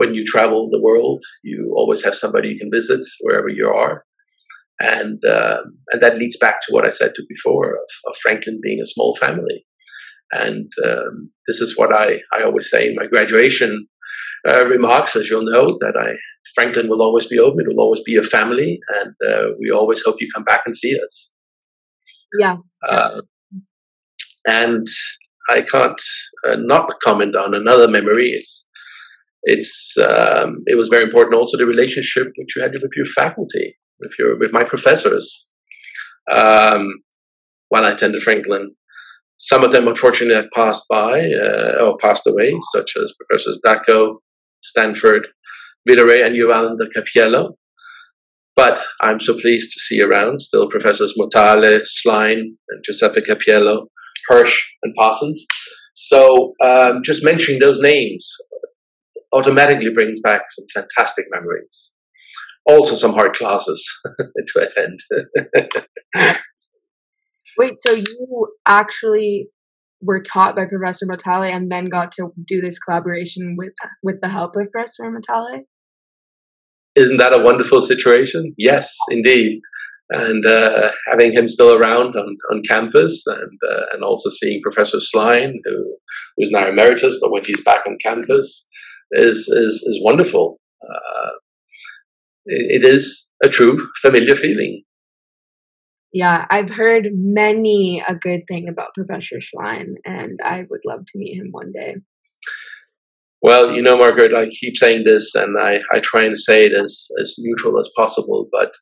when 0.00 0.14
you 0.14 0.24
travel 0.24 0.70
the 0.70 0.80
world, 0.80 1.22
you 1.42 1.74
always 1.76 2.02
have 2.02 2.16
somebody 2.16 2.48
you 2.48 2.58
can 2.58 2.70
visit 2.72 3.06
wherever 3.20 3.50
you 3.50 3.68
are. 3.68 4.04
And, 4.80 5.22
um, 5.26 5.64
and 5.90 6.02
that 6.02 6.16
leads 6.16 6.38
back 6.38 6.56
to 6.62 6.72
what 6.72 6.86
I 6.88 6.90
said 6.90 7.12
to 7.14 7.22
before 7.28 7.72
of, 7.74 7.90
of 8.06 8.16
Franklin 8.22 8.60
being 8.62 8.80
a 8.82 8.92
small 8.94 9.14
family. 9.16 9.66
And 10.32 10.72
um, 10.86 11.30
this 11.46 11.60
is 11.60 11.76
what 11.76 11.94
I, 11.94 12.06
I 12.34 12.44
always 12.44 12.70
say 12.70 12.88
in 12.88 12.94
my 12.94 13.06
graduation 13.14 13.88
uh, 14.48 14.64
remarks, 14.66 15.16
as 15.16 15.28
you'll 15.28 15.52
know, 15.52 15.76
that 15.80 15.96
I 16.00 16.10
Franklin 16.54 16.88
will 16.88 17.02
always 17.02 17.26
be 17.26 17.38
open. 17.38 17.60
It 17.60 17.68
will 17.68 17.84
always 17.84 18.02
be 18.06 18.16
a 18.16 18.22
family, 18.22 18.80
and 19.02 19.12
uh, 19.30 19.48
we 19.60 19.70
always 19.70 20.02
hope 20.02 20.16
you 20.20 20.28
come 20.34 20.44
back 20.44 20.62
and 20.64 20.74
see 20.74 20.96
us. 21.04 21.30
Yeah. 22.38 22.56
Uh, 22.88 23.20
and 24.46 24.86
I 25.50 25.60
can't 25.70 26.02
uh, 26.46 26.56
not 26.56 26.88
comment 27.04 27.36
on 27.36 27.54
another 27.54 27.88
memory. 27.88 28.30
It's 28.40 28.64
it's 29.42 29.94
um, 29.98 30.62
it 30.66 30.76
was 30.76 30.88
very 30.88 31.04
important 31.04 31.34
also 31.34 31.56
the 31.56 31.66
relationship 31.66 32.28
which 32.36 32.56
you 32.56 32.62
had 32.62 32.72
with 32.72 32.92
your 32.96 33.06
faculty, 33.06 33.76
with 33.98 34.12
your 34.18 34.38
with 34.38 34.52
my 34.52 34.64
professors. 34.64 35.46
Um, 36.30 37.02
while 37.68 37.84
I 37.84 37.92
attended 37.92 38.22
Franklin, 38.22 38.74
some 39.38 39.64
of 39.64 39.72
them, 39.72 39.88
unfortunately, 39.88 40.34
have 40.34 40.50
passed 40.54 40.84
by 40.88 41.20
uh, 41.20 41.82
or 41.82 41.96
passed 41.98 42.26
away, 42.26 42.54
such 42.74 42.92
as 43.02 43.14
Professors 43.26 43.60
Daco, 43.64 44.16
Stanford, 44.62 45.26
Videre, 45.88 46.26
and 46.26 46.36
Yolanda 46.36 46.84
Cappiello. 46.96 47.54
But 48.56 48.82
I'm 49.02 49.20
so 49.20 49.38
pleased 49.38 49.72
to 49.72 49.80
see 49.80 50.02
around 50.02 50.42
still 50.42 50.68
Professors 50.68 51.14
Motale, 51.18 51.80
Schlein, 51.86 52.40
and 52.68 52.84
Giuseppe 52.84 53.22
Cappiello, 53.22 53.86
Hirsch, 54.28 54.68
and 54.82 54.94
Parsons. 54.96 55.46
So 55.94 56.54
um, 56.62 57.00
just 57.02 57.24
mentioning 57.24 57.60
those 57.60 57.80
names 57.80 58.28
automatically 59.32 59.90
brings 59.94 60.20
back 60.20 60.42
some 60.50 60.66
fantastic 60.74 61.26
memories. 61.30 61.92
Also, 62.66 62.94
some 62.94 63.14
hard 63.14 63.34
classes 63.34 63.84
to 64.46 64.60
attend. 64.60 65.00
Wait, 67.58 67.72
so 67.76 67.92
you 67.92 68.48
actually 68.66 69.48
were 70.02 70.20
taught 70.20 70.56
by 70.56 70.64
Professor 70.66 71.06
Motale 71.06 71.50
and 71.50 71.70
then 71.70 71.88
got 71.88 72.12
to 72.12 72.30
do 72.46 72.60
this 72.60 72.78
collaboration 72.78 73.56
with 73.58 73.74
with 74.02 74.20
the 74.20 74.28
help 74.28 74.56
of 74.56 74.70
Professor 74.72 75.04
Motale? 75.04 75.64
Isn't 76.96 77.18
that 77.18 77.38
a 77.38 77.42
wonderful 77.42 77.80
situation? 77.80 78.54
Yes, 78.58 78.94
indeed. 79.08 79.60
And 80.12 80.44
uh, 80.44 80.90
having 81.08 81.32
him 81.32 81.48
still 81.48 81.76
around 81.76 82.16
on, 82.16 82.36
on 82.50 82.62
campus, 82.68 83.22
and 83.26 83.58
uh, 83.70 83.82
and 83.92 84.02
also 84.02 84.28
seeing 84.30 84.60
Professor 84.62 84.98
Schlein, 84.98 85.52
who 85.64 85.96
who's 86.36 86.50
now 86.50 86.68
emeritus, 86.68 87.18
but 87.20 87.30
when 87.30 87.44
he's 87.44 87.62
back 87.62 87.82
on 87.86 87.96
campus, 88.02 88.66
is 89.12 89.48
is 89.48 89.82
is 89.82 90.00
wonderful. 90.02 90.60
Uh, 90.82 91.30
it, 92.46 92.82
it 92.82 92.88
is 92.88 93.26
a 93.42 93.48
true 93.48 93.88
familiar 94.00 94.36
feeling. 94.36 94.82
Yeah, 96.12 96.46
I've 96.50 96.70
heard 96.70 97.08
many 97.12 98.02
a 98.06 98.16
good 98.16 98.42
thing 98.48 98.68
about 98.68 98.94
Professor 98.94 99.36
Schlein, 99.36 99.94
and 100.04 100.38
I 100.44 100.66
would 100.68 100.80
love 100.84 101.06
to 101.06 101.18
meet 101.18 101.38
him 101.38 101.48
one 101.52 101.70
day. 101.72 101.96
Well, 103.42 103.72
you 103.72 103.80
know, 103.80 103.96
Margaret, 103.96 104.34
I 104.34 104.48
keep 104.48 104.76
saying 104.76 105.04
this, 105.04 105.34
and 105.34 105.56
I, 105.58 105.80
I 105.92 106.00
try 106.00 106.22
and 106.22 106.38
say 106.38 106.64
it 106.64 106.72
as, 106.72 107.06
as 107.22 107.36
neutral 107.38 107.80
as 107.80 107.88
possible, 107.96 108.48
but 108.52 108.72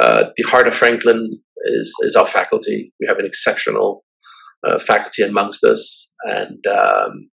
uh, 0.00 0.24
the 0.36 0.42
heart 0.42 0.68
of 0.68 0.74
Franklin 0.74 1.40
is, 1.64 1.92
is 2.00 2.14
our 2.14 2.26
faculty. 2.26 2.92
We 3.00 3.06
have 3.06 3.18
an 3.18 3.24
exceptional 3.24 4.04
uh, 4.66 4.78
faculty 4.80 5.22
amongst 5.22 5.64
us, 5.64 6.10
and 6.24 6.58
um, 6.66 7.30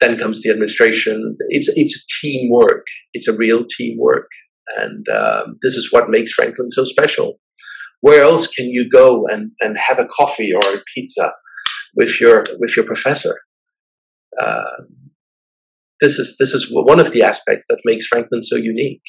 then 0.00 0.18
comes 0.18 0.42
the 0.42 0.50
administration. 0.50 1.36
It's, 1.48 1.68
it's 1.74 2.04
teamwork, 2.20 2.84
it's 3.12 3.28
a 3.28 3.36
real 3.36 3.64
teamwork, 3.76 4.28
and 4.76 5.06
um, 5.08 5.58
this 5.62 5.76
is 5.76 5.92
what 5.92 6.10
makes 6.10 6.32
Franklin 6.32 6.70
so 6.70 6.84
special 6.84 7.38
where 8.00 8.22
else 8.22 8.46
can 8.46 8.66
you 8.66 8.88
go 8.88 9.26
and, 9.26 9.50
and 9.60 9.76
have 9.78 9.98
a 9.98 10.06
coffee 10.06 10.52
or 10.52 10.74
a 10.74 10.82
pizza 10.94 11.32
with 11.96 12.20
your 12.20 12.46
with 12.58 12.76
your 12.76 12.86
professor? 12.86 13.36
Uh, 14.40 14.84
this 16.00 16.18
is 16.18 16.36
this 16.38 16.52
is 16.52 16.68
one 16.70 17.00
of 17.00 17.12
the 17.12 17.22
aspects 17.22 17.66
that 17.68 17.80
makes 17.84 18.06
Franklin 18.06 18.44
so 18.44 18.56
unique. 18.56 19.02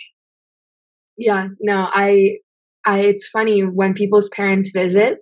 Yeah, 1.17 1.47
no, 1.61 1.87
I, 1.93 2.37
I. 2.85 2.99
It's 2.99 3.27
funny 3.27 3.61
when 3.61 3.93
people's 3.93 4.29
parents 4.29 4.71
visit. 4.73 5.19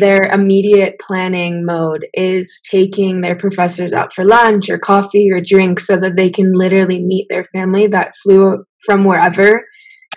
Their 0.00 0.22
immediate 0.22 0.96
planning 1.00 1.64
mode 1.64 2.06
is 2.14 2.60
taking 2.68 3.20
their 3.20 3.36
professors 3.36 3.92
out 3.92 4.12
for 4.12 4.24
lunch 4.24 4.68
or 4.68 4.78
coffee 4.78 5.28
or 5.32 5.40
drinks 5.40 5.86
so 5.86 5.96
that 5.98 6.16
they 6.16 6.30
can 6.30 6.52
literally 6.52 7.02
meet 7.02 7.26
their 7.30 7.44
family 7.52 7.86
that 7.88 8.14
flew 8.22 8.64
from 8.84 9.04
wherever 9.04 9.64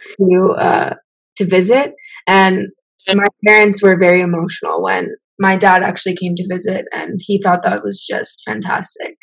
to 0.01 0.55
uh, 0.57 0.93
to 1.37 1.45
visit 1.45 1.93
and 2.27 2.69
my 3.15 3.25
parents 3.45 3.81
were 3.81 3.97
very 3.97 4.21
emotional 4.21 4.83
when 4.83 5.15
my 5.39 5.55
dad 5.55 5.83
actually 5.83 6.15
came 6.15 6.35
to 6.35 6.47
visit, 6.49 6.85
and 6.91 7.19
he 7.21 7.41
thought 7.41 7.63
that 7.63 7.83
was 7.83 8.05
just 8.05 8.41
fantastic. 8.45 9.15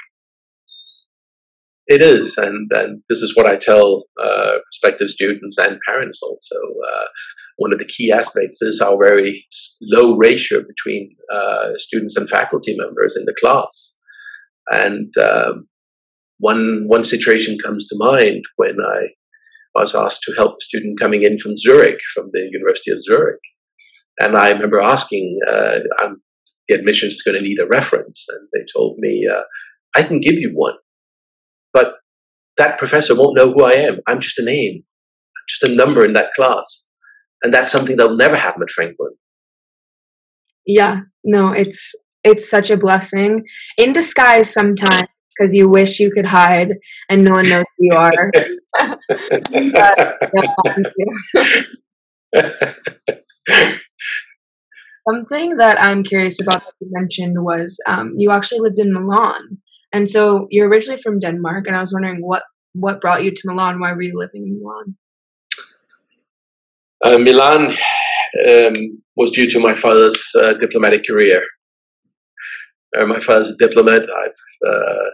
It 1.87 2.03
is, 2.03 2.39
and, 2.39 2.71
and 2.75 3.03
this 3.11 3.21
is 3.21 3.37
what 3.37 3.47
I 3.47 3.57
tell 3.57 4.05
uh, 4.23 4.55
prospective 4.65 5.11
students 5.11 5.59
and 5.59 5.79
parents 5.87 6.21
also. 6.23 6.57
Uh, 6.57 7.07
one 7.59 7.73
of 7.73 7.79
the 7.79 7.85
key 7.85 8.11
aspects 8.11 8.63
is 8.63 8.81
our 8.81 8.97
very 8.97 9.47
low 9.83 10.17
ratio 10.17 10.63
between 10.63 11.15
uh, 11.33 11.73
students 11.77 12.17
and 12.17 12.29
faculty 12.29 12.75
members 12.77 13.17
in 13.17 13.27
the 13.27 13.35
class. 13.39 13.95
And 14.71 15.13
um, 15.19 15.69
one 16.39 16.85
one 16.87 17.05
situation 17.05 17.59
comes 17.63 17.87
to 17.87 17.97
mind 17.99 18.43
when 18.57 18.77
I 18.81 19.09
was 19.75 19.95
asked 19.95 20.23
to 20.23 20.35
help 20.37 20.57
a 20.61 20.65
student 20.65 20.99
coming 20.99 21.23
in 21.23 21.39
from 21.39 21.59
Zurich, 21.59 22.01
from 22.15 22.31
the 22.33 22.49
University 22.51 22.93
of 22.93 23.03
Zurich. 23.03 23.41
And 24.21 24.37
I 24.37 24.51
remember 24.51 24.81
asking, 24.81 25.39
uh, 25.49 25.79
I'm, 26.01 26.23
the 26.69 26.77
admissions 26.77 27.15
is 27.15 27.23
going 27.23 27.37
to 27.37 27.43
need 27.43 27.59
a 27.59 27.67
reference. 27.67 28.25
And 28.29 28.49
they 28.53 28.65
told 28.73 28.97
me, 28.99 29.27
uh, 29.31 29.43
I 29.95 30.03
can 30.03 30.21
give 30.21 30.35
you 30.35 30.53
one, 30.55 30.75
but 31.75 31.97
that 32.57 32.79
professor 32.79 33.15
won't 33.15 33.37
know 33.37 33.53
who 33.53 33.65
I 33.65 33.73
am. 33.73 33.99
I'm 34.07 34.21
just 34.21 34.39
a 34.39 34.45
name, 34.45 34.83
I'm 34.83 35.45
just 35.49 35.65
a 35.65 35.75
number 35.75 36.05
in 36.05 36.15
that 36.15 36.33
class. 36.35 36.85
And 37.43 37.53
that's 37.53 37.71
something 37.71 37.97
that'll 37.97 38.17
never 38.17 38.37
happen 38.37 38.63
at 38.63 38.71
Franklin. 38.71 39.13
Yeah, 40.67 41.01
no, 41.23 41.53
it's 41.53 41.95
it's 42.23 42.49
such 42.49 42.71
a 42.71 42.79
blessing 42.79 43.45
in 43.77 43.93
disguise 43.93 44.51
sometimes 44.51 45.09
because 45.37 45.55
you 45.55 45.69
wish 45.69 46.01
you 46.01 46.11
could 46.11 46.27
hide 46.27 46.75
and 47.11 47.25
no 47.25 47.33
one 47.33 47.49
knows 47.49 47.65
who 47.77 47.87
you 47.87 47.93
are. 47.93 48.31
Something 55.07 55.59
that 55.59 55.77
I'm 55.83 56.03
curious 56.03 56.41
about 56.41 56.65
that 56.65 56.73
you 56.81 56.89
mentioned 56.91 57.37
was 57.39 57.79
um, 57.87 58.15
you 58.17 58.31
actually 58.31 58.61
lived 58.61 58.79
in 58.79 58.93
Milan, 58.93 59.59
and 59.95 60.09
so 60.09 60.49
you're 60.51 60.69
originally 60.69 61.01
from 61.01 61.21
Denmark, 61.21 61.67
and 61.67 61.77
I 61.77 61.81
was 61.81 61.93
wondering 61.93 62.21
what 62.21 62.43
what 62.73 63.01
brought 63.01 63.23
you 63.23 63.31
to 63.31 63.43
Milan. 63.47 63.81
Why 63.81 63.93
were 63.93 64.03
you 64.03 64.19
living 64.19 64.43
in 64.49 64.59
Milan? 64.59 64.97
Uh, 67.05 67.19
Milan 67.19 67.77
um, 68.51 68.75
was 69.17 69.31
due 69.31 69.49
to 69.51 69.61
my 69.61 69.75
father's 69.75 70.21
uh, 70.35 70.55
diplomatic 70.61 71.03
career. 71.09 71.45
Uh, 72.97 73.07
my 73.07 73.21
father's 73.21 73.51
a 73.51 73.57
diplomat. 73.57 74.03
I've 74.03 74.71
uh, 74.73 75.11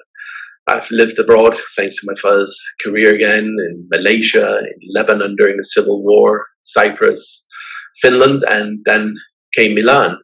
I've 0.72 0.90
lived 0.90 1.18
abroad 1.18 1.58
thanks 1.76 1.96
to 1.96 2.06
my 2.10 2.14
father's 2.22 2.56
career 2.82 3.14
again 3.14 3.44
in 3.66 3.88
Malaysia, 3.94 4.58
in 4.60 4.78
Lebanon 4.94 5.36
during 5.36 5.56
the 5.58 5.64
civil 5.64 6.02
war, 6.02 6.46
Cyprus, 6.62 7.44
Finland, 8.00 8.44
and 8.48 8.78
then 8.86 9.14
came 9.56 9.74
Milan, 9.74 10.16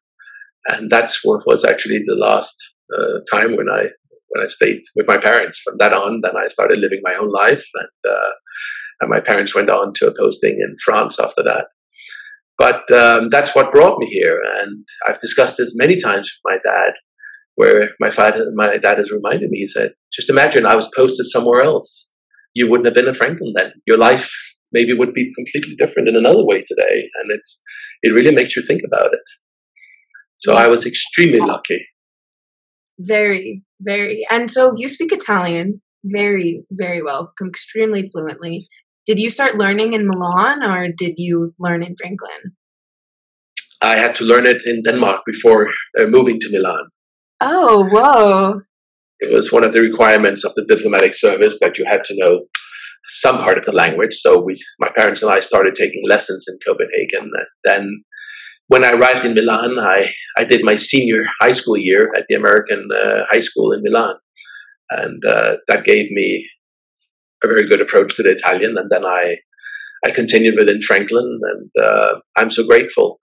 and 0.70 0.90
that's 0.90 1.24
what 1.24 1.46
was 1.46 1.64
actually 1.64 2.02
the 2.06 2.14
last 2.14 2.56
uh, 2.96 3.18
time 3.30 3.56
when 3.56 3.68
I 3.68 3.88
when 4.36 4.44
I 4.44 4.48
stayed 4.48 4.82
with 4.94 5.06
my 5.06 5.18
parents. 5.18 5.60
From 5.64 5.76
that 5.78 5.94
on, 5.94 6.20
then 6.22 6.36
I 6.36 6.48
started 6.48 6.78
living 6.78 7.00
my 7.02 7.14
own 7.20 7.30
life, 7.30 7.64
and 7.74 8.12
uh, 8.12 8.32
and 9.00 9.10
my 9.10 9.20
parents 9.20 9.54
went 9.54 9.70
on 9.70 9.92
to 9.94 10.06
a 10.08 10.14
posting 10.18 10.58
in 10.60 10.76
France 10.84 11.18
after 11.18 11.42
that. 11.44 11.66
But 12.58 12.90
um, 12.90 13.28
that's 13.30 13.54
what 13.54 13.72
brought 13.72 13.98
me 13.98 14.06
here, 14.06 14.40
and 14.60 14.86
I've 15.06 15.20
discussed 15.20 15.56
this 15.58 15.72
many 15.74 15.96
times 15.96 16.32
with 16.32 16.52
my 16.52 16.72
dad, 16.72 16.92
where 17.56 17.90
my 18.00 18.10
father, 18.10 18.50
my 18.54 18.78
dad 18.78 18.98
has 18.98 19.10
reminded 19.10 19.50
me. 19.50 19.60
He 19.60 19.66
said, 19.66 19.92
"Just 20.12 20.30
imagine 20.30 20.66
I 20.66 20.76
was 20.76 20.90
posted 20.96 21.26
somewhere 21.26 21.62
else. 21.62 22.08
You 22.54 22.70
wouldn't 22.70 22.86
have 22.86 22.94
been 22.94 23.08
a 23.08 23.14
Franklin 23.14 23.52
then. 23.56 23.72
Your 23.86 23.98
life 23.98 24.30
maybe 24.72 24.92
would 24.94 25.12
be 25.12 25.32
completely 25.36 25.76
different 25.76 26.08
in 26.08 26.16
another 26.16 26.44
way 26.44 26.62
today." 26.62 27.08
And 27.18 27.30
it's 27.30 27.60
it 28.02 28.12
really 28.14 28.34
makes 28.34 28.56
you 28.56 28.62
think 28.62 28.82
about 28.86 29.12
it. 29.12 29.26
So 30.38 30.54
I 30.54 30.68
was 30.68 30.86
extremely 30.86 31.40
lucky. 31.40 31.86
Very, 32.98 33.65
very. 33.80 34.26
And 34.30 34.50
so 34.50 34.72
you 34.76 34.88
speak 34.88 35.12
Italian 35.12 35.80
very, 36.04 36.64
very 36.70 37.02
well, 37.02 37.32
extremely 37.46 38.08
fluently. 38.12 38.68
Did 39.06 39.18
you 39.18 39.30
start 39.30 39.56
learning 39.56 39.92
in 39.92 40.06
Milan 40.06 40.62
or 40.62 40.88
did 40.96 41.14
you 41.16 41.54
learn 41.58 41.82
in 41.82 41.94
Franklin? 41.96 42.56
I 43.82 43.98
had 43.98 44.16
to 44.16 44.24
learn 44.24 44.46
it 44.46 44.62
in 44.66 44.82
Denmark 44.82 45.22
before 45.26 45.68
uh, 45.98 46.06
moving 46.06 46.40
to 46.40 46.50
Milan. 46.50 46.86
Oh, 47.40 47.86
whoa. 47.90 48.60
It 49.20 49.32
was 49.32 49.52
one 49.52 49.64
of 49.64 49.72
the 49.72 49.80
requirements 49.80 50.44
of 50.44 50.54
the 50.54 50.64
diplomatic 50.68 51.14
service 51.14 51.58
that 51.60 51.78
you 51.78 51.84
had 51.88 52.04
to 52.04 52.16
know 52.16 52.46
some 53.08 53.38
part 53.38 53.58
of 53.58 53.64
the 53.64 53.72
language. 53.72 54.14
So 54.14 54.42
we, 54.42 54.56
my 54.80 54.88
parents 54.96 55.22
and 55.22 55.30
I 55.30 55.40
started 55.40 55.74
taking 55.74 56.02
lessons 56.08 56.44
in 56.48 56.58
Copenhagen. 56.66 57.30
And 57.32 57.46
then 57.64 58.04
when 58.68 58.84
I 58.84 58.90
arrived 58.90 59.24
in 59.24 59.34
Milan, 59.34 59.78
I, 59.78 60.12
I 60.38 60.44
did 60.44 60.64
my 60.64 60.76
senior 60.76 61.24
high 61.40 61.52
school 61.52 61.76
year 61.76 62.12
at 62.16 62.24
the 62.28 62.34
American 62.34 62.88
uh, 62.92 63.24
High 63.30 63.40
School 63.40 63.72
in 63.72 63.82
Milan. 63.82 64.16
And 64.90 65.22
uh, 65.28 65.56
that 65.68 65.84
gave 65.84 66.10
me 66.10 66.46
a 67.44 67.48
very 67.48 67.68
good 67.68 67.80
approach 67.80 68.16
to 68.16 68.22
the 68.22 68.32
Italian. 68.32 68.76
And 68.76 68.90
then 68.90 69.04
I, 69.04 69.36
I 70.06 70.10
continued 70.10 70.56
within 70.58 70.82
Franklin, 70.82 71.40
and 71.42 71.84
uh, 71.84 72.14
I'm 72.36 72.50
so 72.50 72.66
grateful. 72.66 73.20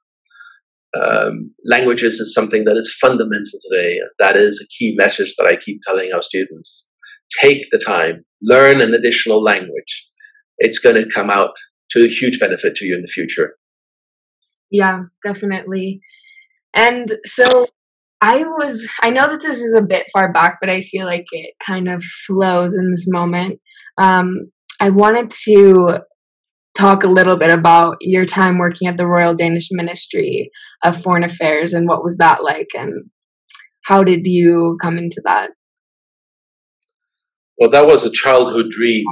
Um, 0.96 1.54
languages 1.66 2.20
is 2.20 2.34
something 2.34 2.66
that 2.66 2.78
is 2.78 2.96
fundamental 3.02 3.60
today. 3.70 3.98
That 4.20 4.36
is 4.36 4.62
a 4.62 4.68
key 4.68 4.96
message 4.98 5.36
that 5.38 5.48
I 5.48 5.56
keep 5.56 5.82
telling 5.82 6.12
our 6.14 6.22
students. 6.22 6.86
Take 7.42 7.66
the 7.72 7.80
time, 7.80 8.24
learn 8.42 8.82
an 8.82 8.94
additional 8.94 9.42
language. 9.42 10.08
It's 10.60 10.80
going 10.80 10.96
to 10.96 11.10
come 11.10 11.30
out 11.30 11.52
to 11.92 12.06
a 12.06 12.10
huge 12.10 12.40
benefit 12.40 12.76
to 12.76 12.86
you 12.86 12.96
in 12.96 13.02
the 13.02 13.08
future. 13.08 13.56
Yeah, 14.74 15.04
definitely. 15.24 16.02
And 16.74 17.08
so 17.26 17.68
I 18.20 18.40
was, 18.40 18.90
I 19.04 19.12
know 19.12 19.28
that 19.30 19.42
this 19.44 19.62
is 19.62 19.76
a 19.76 19.84
bit 19.84 20.08
far 20.12 20.34
back, 20.34 20.58
but 20.60 20.70
I 20.70 20.82
feel 20.82 21.06
like 21.06 21.26
it 21.32 21.54
kind 21.66 21.88
of 21.88 22.04
flows 22.04 22.76
in 22.76 22.90
this 22.90 23.06
moment. 23.08 23.60
Um, 24.00 24.52
I 24.80 24.90
wanted 24.90 25.30
to 25.46 26.00
talk 26.76 27.04
a 27.04 27.10
little 27.10 27.38
bit 27.38 27.52
about 27.52 27.98
your 28.02 28.26
time 28.26 28.58
working 28.58 28.88
at 28.88 28.98
the 28.98 29.06
Royal 29.06 29.36
Danish 29.36 29.68
Ministry 29.70 30.50
of 30.84 31.00
Foreign 31.00 31.24
Affairs 31.24 31.74
and 31.74 31.88
what 31.88 32.04
was 32.04 32.18
that 32.18 32.44
like 32.44 32.70
and 32.74 33.12
how 33.86 34.04
did 34.04 34.26
you 34.26 34.76
come 34.82 34.98
into 34.98 35.22
that? 35.26 35.52
Well, 37.60 37.70
that 37.70 37.86
was 37.86 38.04
a 38.04 38.12
childhood 38.12 38.72
dream 38.72 39.06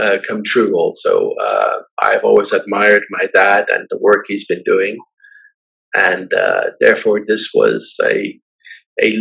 uh, 0.00 0.16
come 0.26 0.42
true 0.44 0.74
also. 0.76 1.30
Uh, 1.40 1.78
I've 2.02 2.24
always 2.24 2.52
admired 2.52 3.02
my 3.10 3.26
dad 3.32 3.66
and 3.70 3.86
the 3.90 3.98
work 3.98 4.24
he's 4.26 4.46
been 4.46 4.62
doing. 4.64 4.98
And 5.96 6.32
uh, 6.34 6.70
therefore, 6.80 7.20
this 7.26 7.50
was 7.54 7.94
a 8.02 8.40
a 9.02 9.16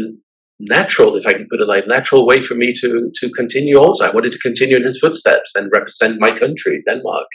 natural, 0.60 1.16
if 1.16 1.26
I 1.26 1.34
can 1.34 1.48
put 1.50 1.62
it 1.62 1.68
like 1.68 1.88
natural 1.88 2.26
way 2.26 2.42
for 2.42 2.56
me 2.56 2.74
to 2.82 3.12
to 3.14 3.30
continue. 3.32 3.78
Also, 3.78 4.06
I 4.06 4.14
wanted 4.14 4.32
to 4.32 4.40
continue 4.40 4.78
in 4.78 4.84
his 4.84 5.00
footsteps 5.00 5.52
and 5.56 5.72
represent 5.72 6.20
my 6.20 6.32
country, 6.38 6.82
Denmark. 6.88 7.28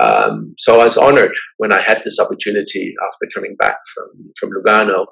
Um, 0.00 0.54
so 0.58 0.80
I 0.80 0.84
was 0.86 0.96
honored 0.96 1.34
when 1.58 1.72
I 1.72 1.82
had 1.82 2.00
this 2.04 2.18
opportunity 2.18 2.94
after 3.06 3.28
coming 3.34 3.56
back 3.58 3.76
from 3.94 4.32
from 4.38 4.50
Lugano, 4.50 5.06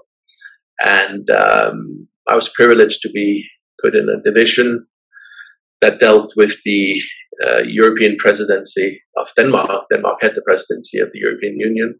and 0.87 1.29
um, 1.31 2.09
I 2.29 2.35
was 2.35 2.49
privileged 2.49 3.03
to 3.03 3.11
be 3.11 3.45
put 3.83 3.95
in 3.95 4.09
a 4.09 4.23
division 4.23 4.87
that 5.81 6.01
dealt 6.01 6.33
with 6.37 6.55
the 6.65 7.01
uh, 7.47 7.63
European 7.65 8.17
presidency 8.19 9.01
of 9.17 9.29
Denmark. 9.37 9.87
Denmark 9.93 10.19
had 10.21 10.35
the 10.35 10.43
presidency 10.43 10.99
of 11.01 11.09
the 11.13 11.19
European 11.19 11.59
Union, 11.59 11.99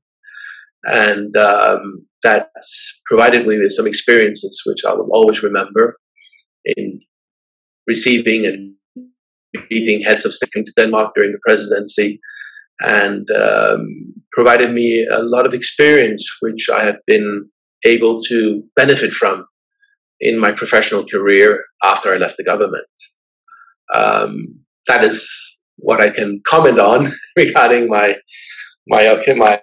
and 0.85 1.35
um, 1.37 2.07
that 2.23 2.49
provided 3.07 3.47
me 3.47 3.59
with 3.59 3.73
some 3.73 3.87
experiences 3.87 4.63
which 4.67 4.85
I 4.87 4.93
will 4.93 5.09
always 5.13 5.43
remember 5.43 5.99
in 6.65 7.01
receiving 7.87 8.47
and 8.47 8.75
meeting 9.71 10.03
heads 10.05 10.25
of 10.25 10.35
state 10.35 10.67
to 10.67 10.73
Denmark 10.79 11.13
during 11.15 11.33
the 11.33 11.41
presidency, 11.47 12.21
and 12.81 13.27
um, 13.31 14.15
provided 14.33 14.73
me 14.73 15.07
a 15.11 15.23
lot 15.23 15.47
of 15.47 15.55
experience 15.55 16.25
which 16.41 16.69
I 16.69 16.85
have 16.85 16.99
been 17.07 17.49
able 17.87 18.23
to 18.25 18.63
benefit 18.77 19.13
from 19.13 19.47
in 20.21 20.39
my 20.39 20.53
professional 20.53 21.07
career 21.07 21.65
after 21.83 22.15
I 22.15 22.19
left 22.19 22.37
the 22.37 22.45
government. 22.45 22.87
Um, 23.95 24.61
that 24.87 25.05
is 25.05 25.29
what 25.77 26.01
I 26.01 26.11
can 26.11 26.41
comment 26.47 26.79
on 26.79 27.13
regarding 27.37 27.89
my 27.89 28.15
my 28.89 29.07
okay, 29.09 29.35
my 29.35 29.61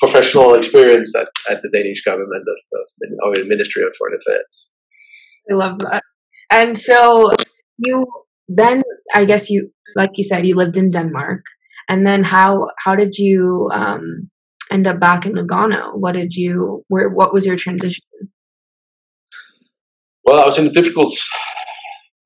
professional 0.00 0.54
experience 0.54 1.12
at, 1.16 1.28
at 1.50 1.60
the 1.62 1.70
Danish 1.72 2.02
government 2.02 2.44
of, 2.48 2.80
of 2.80 3.18
or 3.24 3.36
the 3.36 3.46
Ministry 3.46 3.82
of 3.82 3.94
Foreign 3.98 4.18
Affairs. 4.20 4.70
I 5.50 5.54
love 5.54 5.78
that. 5.80 6.02
And 6.50 6.78
so 6.78 7.30
you 7.78 8.06
then 8.48 8.82
I 9.14 9.24
guess 9.24 9.50
you 9.50 9.70
like 9.96 10.10
you 10.14 10.24
said 10.24 10.46
you 10.46 10.56
lived 10.56 10.76
in 10.76 10.90
Denmark, 10.90 11.42
and 11.88 12.06
then 12.06 12.24
how 12.24 12.68
how 12.78 12.94
did 12.94 13.16
you 13.18 13.68
um, 13.72 14.30
end 14.70 14.86
up 14.86 15.00
back 15.00 15.26
in 15.26 15.32
Lugano? 15.32 15.92
What 15.94 16.12
did 16.12 16.34
you 16.34 16.84
where 16.88 17.08
what 17.08 17.32
was 17.32 17.46
your 17.46 17.56
transition? 17.56 18.04
Well, 20.24 20.40
I 20.40 20.46
was 20.46 20.56
in 20.58 20.66
a 20.66 20.72
difficult 20.72 21.14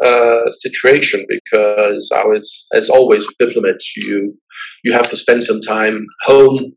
uh, 0.04 0.50
situation 0.50 1.26
because 1.28 2.11
I 2.14 2.24
was, 2.24 2.66
as 2.72 2.88
always, 2.88 3.26
with 3.26 3.38
diplomats, 3.38 3.96
you 3.96 4.38
you 4.84 4.92
have 4.92 5.11
to 5.11 5.16
spend 5.16 5.42
some 5.42 5.61
time 5.61 6.06
home 6.22 6.72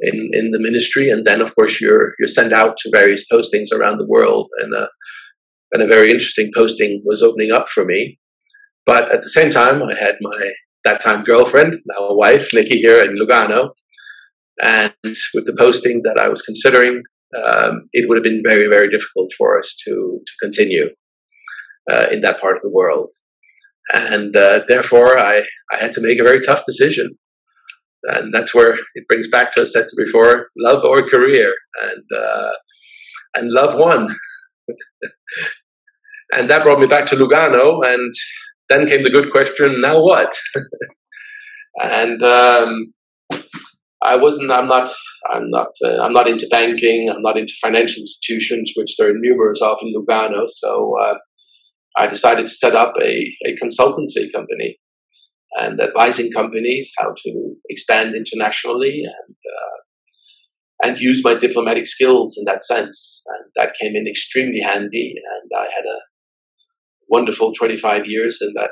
in 0.00 0.30
in 0.32 0.50
the 0.50 0.58
ministry, 0.58 1.10
and 1.10 1.26
then 1.26 1.40
of 1.40 1.54
course 1.54 1.80
you're 1.80 2.14
you're 2.18 2.28
sent 2.28 2.52
out 2.52 2.76
to 2.78 2.90
various 2.94 3.24
postings 3.30 3.72
around 3.72 3.98
the 3.98 4.06
world, 4.06 4.48
and 4.62 4.74
a 4.74 4.84
uh, 4.84 4.86
and 5.72 5.82
a 5.82 5.86
very 5.86 6.10
interesting 6.10 6.50
posting 6.54 7.02
was 7.04 7.22
opening 7.22 7.52
up 7.52 7.68
for 7.68 7.84
me. 7.84 8.18
But 8.86 9.14
at 9.14 9.22
the 9.22 9.30
same 9.30 9.50
time, 9.50 9.82
I 9.82 9.94
had 9.94 10.16
my 10.20 10.50
that 10.84 11.02
time 11.02 11.24
girlfriend, 11.24 11.74
now 11.86 12.06
a 12.06 12.16
wife, 12.16 12.48
Nikki 12.54 12.78
here 12.78 13.02
in 13.02 13.18
Lugano, 13.18 13.70
and 14.62 15.14
with 15.34 15.44
the 15.44 15.56
posting 15.58 16.02
that 16.04 16.18
I 16.18 16.28
was 16.28 16.42
considering, 16.42 17.02
um, 17.36 17.88
it 17.92 18.08
would 18.08 18.16
have 18.16 18.24
been 18.24 18.42
very 18.42 18.66
very 18.66 18.90
difficult 18.90 19.30
for 19.36 19.58
us 19.58 19.76
to 19.84 20.20
to 20.26 20.32
continue 20.42 20.88
uh, 21.92 22.06
in 22.10 22.20
that 22.22 22.40
part 22.40 22.56
of 22.56 22.62
the 22.62 22.70
world. 22.70 23.12
And 23.92 24.36
uh, 24.36 24.60
therefore, 24.68 25.18
I, 25.18 25.40
I 25.72 25.78
had 25.80 25.92
to 25.94 26.00
make 26.00 26.20
a 26.20 26.24
very 26.24 26.40
tough 26.40 26.64
decision. 26.66 27.10
And 28.04 28.32
that's 28.32 28.54
where 28.54 28.74
it 28.94 29.08
brings 29.08 29.28
back 29.28 29.52
to, 29.52 29.62
I 29.62 29.64
said 29.64 29.86
before, 29.96 30.48
love 30.56 30.84
or 30.84 31.08
career. 31.08 31.52
And, 31.82 32.04
uh, 32.18 32.50
and 33.34 33.50
love 33.50 33.78
won. 33.78 34.08
and 36.32 36.50
that 36.50 36.64
brought 36.64 36.80
me 36.80 36.86
back 36.86 37.06
to 37.06 37.16
Lugano. 37.16 37.86
And 37.86 38.14
then 38.68 38.88
came 38.88 39.04
the 39.04 39.10
good 39.10 39.32
question 39.32 39.80
now 39.80 40.02
what? 40.02 40.34
and 41.82 42.22
um, 42.22 42.92
I 44.02 44.16
wasn't. 44.16 44.50
I'm 44.50 44.68
not. 44.68 44.90
I'm 45.30 45.50
not. 45.50 45.68
Uh, 45.84 46.00
I'm 46.00 46.12
not 46.12 46.28
into 46.28 46.46
banking. 46.50 47.10
I'm 47.14 47.22
not 47.22 47.36
into 47.36 47.52
financial 47.60 48.02
institutions, 48.02 48.72
which 48.74 48.96
there 48.96 49.10
are 49.10 49.14
numerous 49.14 49.60
of 49.60 49.78
in 49.82 49.92
Lugano. 49.94 50.46
So 50.48 50.94
uh, 50.98 51.14
I 51.96 52.06
decided 52.06 52.46
to 52.46 52.52
set 52.52 52.74
up 52.74 52.94
a, 53.00 53.36
a 53.46 53.56
consultancy 53.62 54.32
company 54.34 54.78
and 55.52 55.80
advising 55.80 56.30
companies 56.32 56.92
how 56.98 57.12
to 57.16 57.54
expand 57.68 58.14
internationally 58.14 59.02
and 59.04 59.36
uh, 59.36 59.80
and 60.82 60.98
use 60.98 61.20
my 61.22 61.38
diplomatic 61.38 61.86
skills 61.86 62.36
in 62.38 62.44
that 62.46 62.64
sense. 62.64 63.20
And 63.26 63.50
that 63.56 63.74
came 63.78 63.94
in 63.96 64.06
extremely 64.08 64.60
handy. 64.60 65.14
And 65.16 65.50
I 65.54 65.64
had 65.64 65.84
a 65.84 66.00
wonderful 67.08 67.52
25 67.52 68.06
years 68.06 68.38
in 68.40 68.52
that 68.54 68.70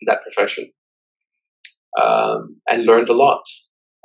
in 0.00 0.06
that 0.06 0.22
profession 0.22 0.70
um, 2.02 2.56
and 2.68 2.84
learned 2.84 3.08
a 3.08 3.14
lot. 3.14 3.42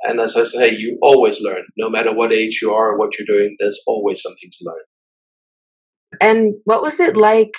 And 0.02 0.20
as 0.20 0.34
I 0.34 0.44
say, 0.44 0.70
you 0.70 0.98
always 1.02 1.40
learn, 1.40 1.62
no 1.76 1.90
matter 1.90 2.14
what 2.14 2.32
age 2.32 2.60
you 2.62 2.70
are 2.70 2.92
or 2.92 2.98
what 2.98 3.10
you're 3.18 3.26
doing. 3.26 3.56
There's 3.58 3.80
always 3.86 4.22
something 4.22 4.50
to 4.58 4.64
learn. 4.64 4.82
And 6.20 6.54
what 6.64 6.82
was 6.82 7.00
it 7.00 7.16
like 7.16 7.54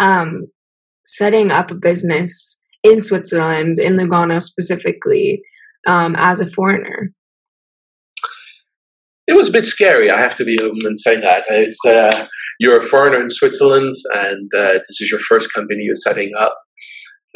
um, 0.00 0.46
setting 1.04 1.50
up 1.50 1.70
a 1.70 1.74
business 1.74 2.60
in 2.82 3.00
Switzerland, 3.00 3.78
in 3.78 3.96
Lugano 3.96 4.40
specifically, 4.42 5.42
um, 5.86 6.14
as 6.18 6.40
a 6.40 6.46
foreigner? 6.46 7.12
It 9.26 9.34
was 9.34 9.48
a 9.48 9.52
bit 9.52 9.64
scary. 9.64 10.10
I 10.10 10.20
have 10.20 10.36
to 10.36 10.44
be 10.44 10.58
open 10.60 10.80
and 10.84 10.98
say 10.98 11.18
that. 11.18 11.44
It's 11.48 11.78
uh, 11.86 12.26
you're 12.60 12.80
a 12.80 12.86
foreigner 12.86 13.22
in 13.22 13.30
Switzerland, 13.30 13.96
and 14.12 14.50
uh, 14.54 14.74
this 14.86 15.00
is 15.00 15.10
your 15.10 15.20
first 15.20 15.52
company 15.52 15.82
you're 15.82 15.96
setting 15.96 16.32
up. 16.38 16.56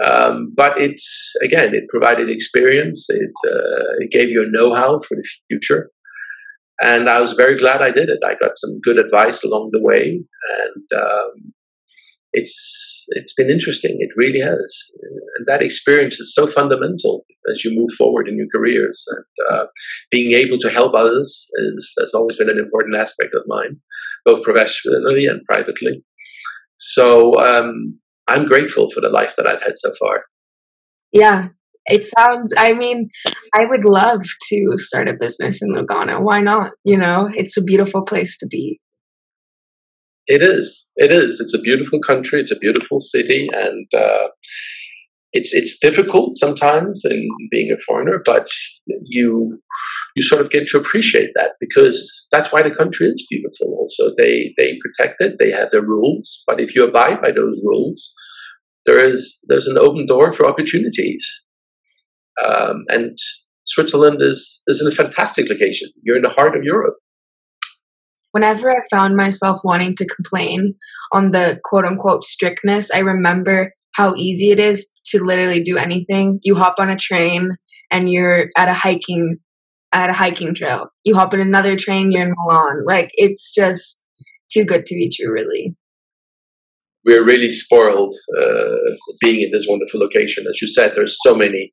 Um, 0.05 0.53
but 0.55 0.81
it's 0.81 1.33
again, 1.43 1.75
it 1.75 1.89
provided 1.89 2.31
experience. 2.31 3.07
It, 3.09 3.33
uh, 3.47 3.97
it 4.01 4.11
gave 4.11 4.29
you 4.29 4.43
a 4.43 4.51
know-how 4.51 5.01
for 5.01 5.17
the 5.17 5.25
future, 5.49 5.91
and 6.83 7.09
I 7.09 7.21
was 7.21 7.33
very 7.33 7.59
glad 7.59 7.81
I 7.81 7.91
did 7.91 8.09
it. 8.09 8.21
I 8.25 8.35
got 8.35 8.53
some 8.57 8.81
good 8.83 8.99
advice 8.99 9.43
along 9.43 9.71
the 9.73 9.83
way, 9.83 10.21
and 10.61 11.01
um, 11.01 11.53
it's 12.33 13.05
it's 13.09 13.33
been 13.35 13.51
interesting. 13.51 13.97
It 14.01 14.11
really 14.17 14.41
has, 14.41 14.77
and 15.39 15.47
that 15.47 15.63
experience 15.63 16.21
is 16.21 16.35
so 16.35 16.47
fundamental 16.47 17.25
as 17.51 17.65
you 17.65 17.75
move 17.75 17.91
forward 17.97 18.29
in 18.29 18.37
your 18.37 18.49
careers. 18.55 19.05
And 19.09 19.25
uh, 19.51 19.67
being 20.11 20.35
able 20.35 20.59
to 20.59 20.71
help 20.71 20.95
others 20.95 21.47
is 21.75 21.93
has 22.01 22.13
always 22.15 22.37
been 22.37 22.51
an 22.51 22.59
important 22.59 22.97
aspect 22.97 23.35
of 23.35 23.43
mine, 23.47 23.81
both 24.25 24.43
professionally 24.43 25.27
and 25.27 25.43
privately. 25.49 26.05
So 26.77 27.35
um, 27.41 27.99
I'm 28.27 28.47
grateful 28.47 28.91
for 28.91 29.01
the 29.01 29.09
life 29.09 29.35
that 29.37 29.51
I've 29.51 29.63
had 29.63 29.77
so 29.77 29.93
far. 29.99 30.25
Yeah, 31.13 31.49
it 31.87 32.05
sounds. 32.07 32.53
I 32.57 32.75
mean, 32.75 33.09
I 33.55 33.65
would 33.69 33.85
love 33.85 34.21
to 34.51 34.73
start 34.77 35.09
a 35.09 35.15
business 35.19 35.61
in 35.63 35.75
Lugano. 35.75 36.23
Why 36.23 36.43
not? 36.43 36.73
You 36.85 36.99
know, 36.99 37.31
it's 37.35 37.57
a 37.57 37.65
beautiful 37.65 38.03
place 38.03 38.37
to 38.39 38.47
be. 38.47 38.81
It 40.29 40.43
is. 40.43 40.85
It 40.97 41.11
is. 41.11 41.41
It's 41.41 41.55
a 41.55 41.61
beautiful 41.61 42.01
country. 42.07 42.41
It's 42.41 42.53
a 42.53 42.59
beautiful 42.59 43.01
city, 43.01 43.49
and 43.51 43.87
uh, 43.97 44.29
it's 45.33 45.55
it's 45.55 45.79
difficult 45.79 46.37
sometimes 46.37 47.03
in 47.05 47.29
being 47.51 47.73
a 47.73 47.81
foreigner, 47.83 48.21
but 48.25 48.47
you 48.87 49.59
you 50.15 50.23
sort 50.23 50.43
of 50.43 50.51
get 50.51 50.67
to 50.69 50.79
appreciate 50.79 51.31
that 51.35 51.53
because 51.61 52.27
that's 52.31 52.53
why 52.53 52.63
the 52.63 52.75
country 52.75 53.07
is 53.07 53.27
beautiful. 53.31 53.75
Also, 53.79 54.15
they 54.19 54.53
they 54.59 54.79
protect 54.85 55.17
it. 55.21 55.37
They 55.39 55.51
have 55.51 55.71
their 55.71 55.83
rules, 55.83 56.43
but 56.47 56.61
if 56.61 56.75
you 56.75 56.85
abide 56.85 57.23
by 57.23 57.31
those 57.31 57.59
rules, 57.65 58.11
there 58.85 59.03
is 59.03 59.39
there's 59.49 59.67
an 59.67 59.79
open 59.79 60.07
door 60.07 60.35
for 60.35 60.47
opportunities. 60.47 61.27
Um, 62.47 62.85
and 62.91 63.17
Switzerland 63.65 64.21
is 64.21 64.61
is 64.67 64.83
in 64.83 64.89
a 64.89 64.95
fantastic 64.95 65.49
location. 65.49 65.89
You're 66.03 66.17
in 66.17 66.23
the 66.23 66.37
heart 66.39 66.55
of 66.55 66.65
Europe 66.65 66.97
whenever 68.33 68.71
I 68.71 68.81
found 68.91 69.17
myself 69.17 69.61
wanting 69.65 69.95
to 69.97 70.07
complain 70.07 70.75
on 71.13 71.31
the 71.31 71.61
quote 71.65 71.85
unquote 71.85 72.25
strictness, 72.25 72.91
I 72.91 72.99
remember 72.99 73.73
how 73.93 74.15
easy 74.15 74.51
it 74.51 74.59
is 74.59 74.91
to 75.07 75.23
literally 75.23 75.63
do 75.63 75.77
anything. 75.77 76.39
You 76.43 76.55
hop 76.55 76.75
on 76.79 76.91
a 76.91 76.97
train 76.97 77.57
and 77.91 78.11
you're 78.11 78.49
at 78.57 78.69
a 78.69 78.75
hiking 78.75 79.39
at 79.93 80.11
a 80.11 80.13
hiking 80.13 80.55
trail. 80.55 80.89
You 81.05 81.17
hop 81.17 81.33
in 81.35 81.41
another 81.41 81.77
train, 81.77 82.13
you're 82.13 82.27
in 82.27 82.35
Milan. 82.37 82.85
Like 82.87 83.11
it's 83.15 83.55
just 83.55 84.07
too 84.53 84.65
good 84.65 84.85
to 84.87 84.95
be 84.95 85.11
true, 85.11 85.33
really. 85.33 85.75
We're 87.05 87.25
really 87.25 87.51
spoiled 87.51 88.15
uh, 88.39 88.77
being 89.21 89.41
in 89.41 89.51
this 89.51 89.67
wonderful 89.67 89.99
location. 90.01 90.45
As 90.47 90.61
you 90.61 90.69
said, 90.69 90.93
there's 90.95 91.17
so 91.25 91.35
many 91.35 91.73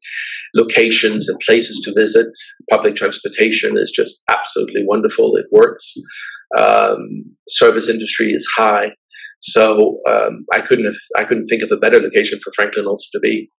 locations 0.56 1.28
and 1.28 1.38
places 1.46 1.82
to 1.84 1.94
visit. 1.94 2.28
Public 2.72 2.96
transportation 2.96 3.78
is 3.78 3.92
just 3.94 4.22
absolutely 4.30 4.84
wonderful. 4.86 5.36
It 5.36 5.48
works 5.52 5.94
um, 6.58 7.36
service 7.48 7.90
industry 7.90 8.32
is 8.32 8.46
high. 8.58 8.88
So 9.42 10.00
um, 10.10 10.46
I 10.54 10.62
couldn't 10.62 10.86
have, 10.86 10.96
I 11.18 11.24
couldn't 11.24 11.48
think 11.48 11.62
of 11.62 11.70
a 11.72 11.80
better 11.80 12.00
location 12.00 12.40
for 12.44 12.52
Franklin 12.56 12.86
also 12.86 13.06
to 13.14 13.20
be. 13.20 13.50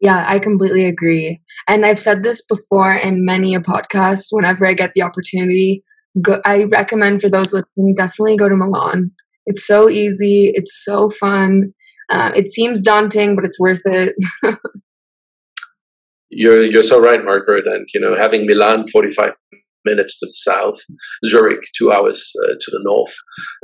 Yeah, 0.00 0.24
I 0.28 0.38
completely 0.38 0.84
agree. 0.84 1.40
And 1.66 1.84
I've 1.84 1.98
said 1.98 2.22
this 2.22 2.44
before 2.44 2.92
in 2.92 3.24
many 3.24 3.54
a 3.54 3.60
podcast. 3.60 4.26
Whenever 4.30 4.66
I 4.66 4.74
get 4.74 4.92
the 4.94 5.02
opportunity, 5.02 5.82
go, 6.22 6.40
I 6.44 6.64
recommend 6.64 7.20
for 7.20 7.28
those 7.28 7.52
listening 7.52 7.94
definitely 7.96 8.36
go 8.36 8.48
to 8.48 8.56
Milan. 8.56 9.10
It's 9.46 9.66
so 9.66 9.88
easy. 9.88 10.52
It's 10.54 10.84
so 10.84 11.10
fun. 11.10 11.72
Uh, 12.10 12.30
it 12.36 12.48
seems 12.48 12.82
daunting, 12.82 13.34
but 13.34 13.44
it's 13.44 13.58
worth 13.58 13.80
it. 13.86 14.14
you're 16.30 16.64
you're 16.64 16.82
so 16.82 17.00
right, 17.00 17.24
Margaret. 17.24 17.66
And 17.66 17.86
you 17.92 18.00
know, 18.00 18.14
having 18.16 18.46
Milan 18.46 18.86
45 18.92 19.32
minutes 19.88 20.18
to 20.18 20.26
the 20.26 20.34
south, 20.34 20.78
Zurich 21.26 21.64
two 21.76 21.90
hours 21.90 22.30
uh, 22.44 22.54
to 22.60 22.70
the 22.70 22.80
north, 22.82 23.14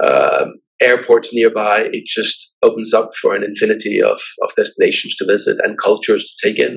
um, 0.02 0.54
airports 0.80 1.30
nearby. 1.32 1.88
It 1.92 2.04
just 2.06 2.52
opens 2.62 2.92
up 2.92 3.10
for 3.20 3.34
an 3.34 3.44
infinity 3.44 4.02
of, 4.02 4.20
of 4.42 4.50
destinations 4.56 5.16
to 5.16 5.26
visit 5.26 5.56
and 5.62 5.76
cultures 5.82 6.24
to 6.24 6.48
take 6.48 6.62
in. 6.62 6.76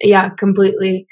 Yeah, 0.00 0.30
completely. 0.30 1.06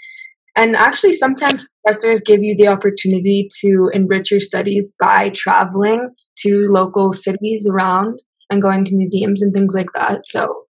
And 0.57 0.77
actually, 0.77 1.13
sometimes 1.13 1.67
professors 1.85 2.23
give 2.25 2.43
you 2.43 2.57
the 2.57 2.69
opportunity 2.69 3.49
to 3.61 3.91
enrich 3.93 4.31
your 4.31 4.41
studies 4.41 4.95
by 4.99 5.31
traveling 5.31 6.11
to 6.39 6.67
local 6.69 7.13
cities 7.13 7.69
around 7.71 8.21
and 8.51 8.63
going 8.63 8.85
to 8.85 8.97
museums 8.97 9.43
and 9.43 9.53
things 9.53 9.75
like 9.75 9.93
that. 9.95 10.27
So 10.27 10.67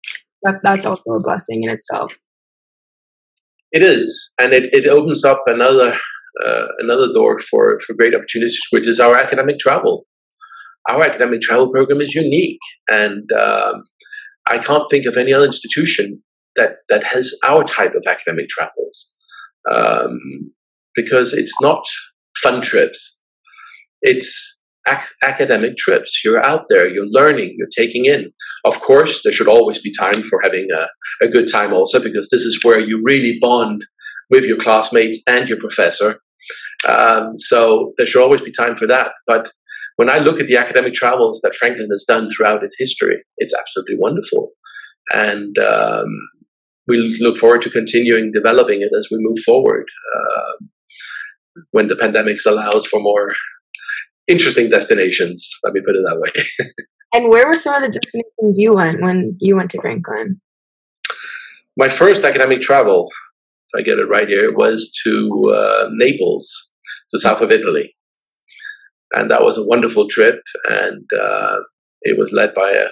that, 0.44 0.56
that's 0.64 0.86
also 0.86 1.12
a 1.12 1.24
blessing 1.24 1.64
in 1.64 1.70
itself. 1.70 2.14
It 3.72 3.84
is, 3.84 4.34
and 4.42 4.54
it, 4.54 4.64
it 4.74 4.88
opens 4.88 5.24
up 5.24 5.44
another 5.46 5.96
uh, 6.46 6.68
another 6.80 7.08
door 7.14 7.40
for, 7.40 7.80
for 7.80 7.94
great 7.94 8.16
opportunities, 8.16 8.60
which 8.72 8.88
is 8.88 9.00
our 9.00 9.16
academic 9.16 9.60
travel. 9.60 10.06
Our 10.92 11.02
academic 11.02 11.42
travel 11.42 11.72
program 11.72 12.02
is 12.02 12.16
unique, 12.16 12.60
and 12.90 13.30
um, 13.40 13.84
I 14.50 14.58
can't 14.58 14.90
think 14.90 15.06
of 15.06 15.18
any 15.18 15.34
other 15.34 15.46
institution 15.46 16.24
that, 16.56 16.78
that 16.90 17.04
has 17.04 17.34
our 17.48 17.64
type 17.64 17.94
of 17.96 18.04
academic 18.10 18.50
travels 18.50 19.08
um, 19.70 20.52
because 20.96 21.34
it's 21.34 21.54
not 21.62 21.84
fun 22.42 22.62
trips. 22.62 23.18
It's 24.02 24.60
ac- 24.90 25.14
academic 25.24 25.78
trips. 25.78 26.22
You're 26.24 26.44
out 26.46 26.66
there, 26.70 26.88
you're 26.88 27.06
learning, 27.06 27.56
you're 27.58 27.68
taking 27.78 28.06
in. 28.06 28.32
Of 28.66 28.80
course, 28.82 29.22
there 29.24 29.34
should 29.34 29.48
always 29.48 29.80
be 29.82 29.94
time 29.94 30.22
for 30.24 30.40
having 30.44 30.68
a, 30.76 31.26
a 31.26 31.30
good 31.30 31.52
time 31.52 31.74
also, 31.74 32.02
because 32.02 32.30
this 32.32 32.42
is 32.42 32.60
where 32.64 32.80
you 32.80 33.02
really 33.04 33.38
bond 33.40 33.86
with 34.30 34.44
your 34.44 34.58
classmates 34.58 35.20
and 35.28 35.48
your 35.48 35.60
professor. 35.60 36.22
Um, 36.88 37.38
so 37.38 37.94
there 37.98 38.08
should 38.08 38.22
always 38.22 38.42
be 38.42 38.52
time 38.52 38.78
for 38.78 38.88
that. 38.88 39.12
But 39.28 39.52
when 39.98 40.10
I 40.10 40.20
look 40.20 40.40
at 40.40 40.48
the 40.48 40.58
academic 40.58 40.94
travels 40.94 41.42
that 41.44 41.56
Franklin 41.56 41.90
has 41.92 42.06
done 42.08 42.30
throughout 42.32 42.64
its 42.64 42.76
history, 42.80 43.22
it's 43.38 43.54
absolutely 43.54 43.98
wonderful. 43.98 44.52
And 45.14 45.58
um, 45.60 46.08
we 46.88 47.18
look 47.20 47.38
forward 47.38 47.62
to 47.64 47.70
continuing 47.70 48.32
developing 48.32 48.82
it 48.82 48.96
as 48.98 49.08
we 49.12 49.18
move 49.20 49.40
forward 49.40 49.86
uh, 50.16 50.66
when 51.72 51.88
the 51.88 51.96
pandemic 51.96 52.38
allows 52.48 52.88
for 52.88 53.00
more 53.00 53.34
interesting 54.28 54.70
destinations. 54.70 55.50
Let 55.64 55.74
me 55.74 55.82
put 55.86 55.96
it 55.96 56.04
that 56.06 56.20
way. 56.20 56.68
and 57.14 57.30
where 57.30 57.48
were 57.48 57.56
some 57.56 57.76
of 57.76 57.82
the 57.82 58.00
destinations 58.00 58.58
you 58.58 58.74
went 58.74 59.02
when 59.02 59.36
you 59.40 59.56
went 59.56 59.72
to 59.72 59.82
Franklin? 59.82 60.40
My 61.76 61.90
first 61.90 62.24
academic 62.24 62.62
travel 62.62 63.10
if 63.74 63.80
I 63.80 63.84
get 63.84 64.00
it 64.00 64.10
right 64.10 64.28
here, 64.28 64.46
it 64.46 64.56
was 64.56 64.92
to 65.06 65.54
uh, 65.56 65.90
Naples, 65.92 66.52
to 67.12 67.20
south 67.20 67.42
of 67.42 67.52
Italy. 67.52 67.96
And 69.16 69.30
that 69.30 69.42
was 69.42 69.58
a 69.58 69.66
wonderful 69.66 70.08
trip, 70.08 70.40
and 70.70 71.04
uh, 71.20 71.58
it 72.02 72.18
was 72.18 72.32
led 72.32 72.54
by 72.54 72.70
a, 72.70 72.86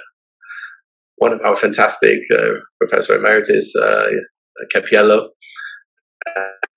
one 1.17 1.33
of 1.33 1.41
our 1.41 1.55
fantastic 1.55 2.19
uh, 2.35 2.59
Professor 2.79 3.15
Emeritus, 3.15 3.71
uh, 3.75 4.05
Cappiello. 4.73 5.29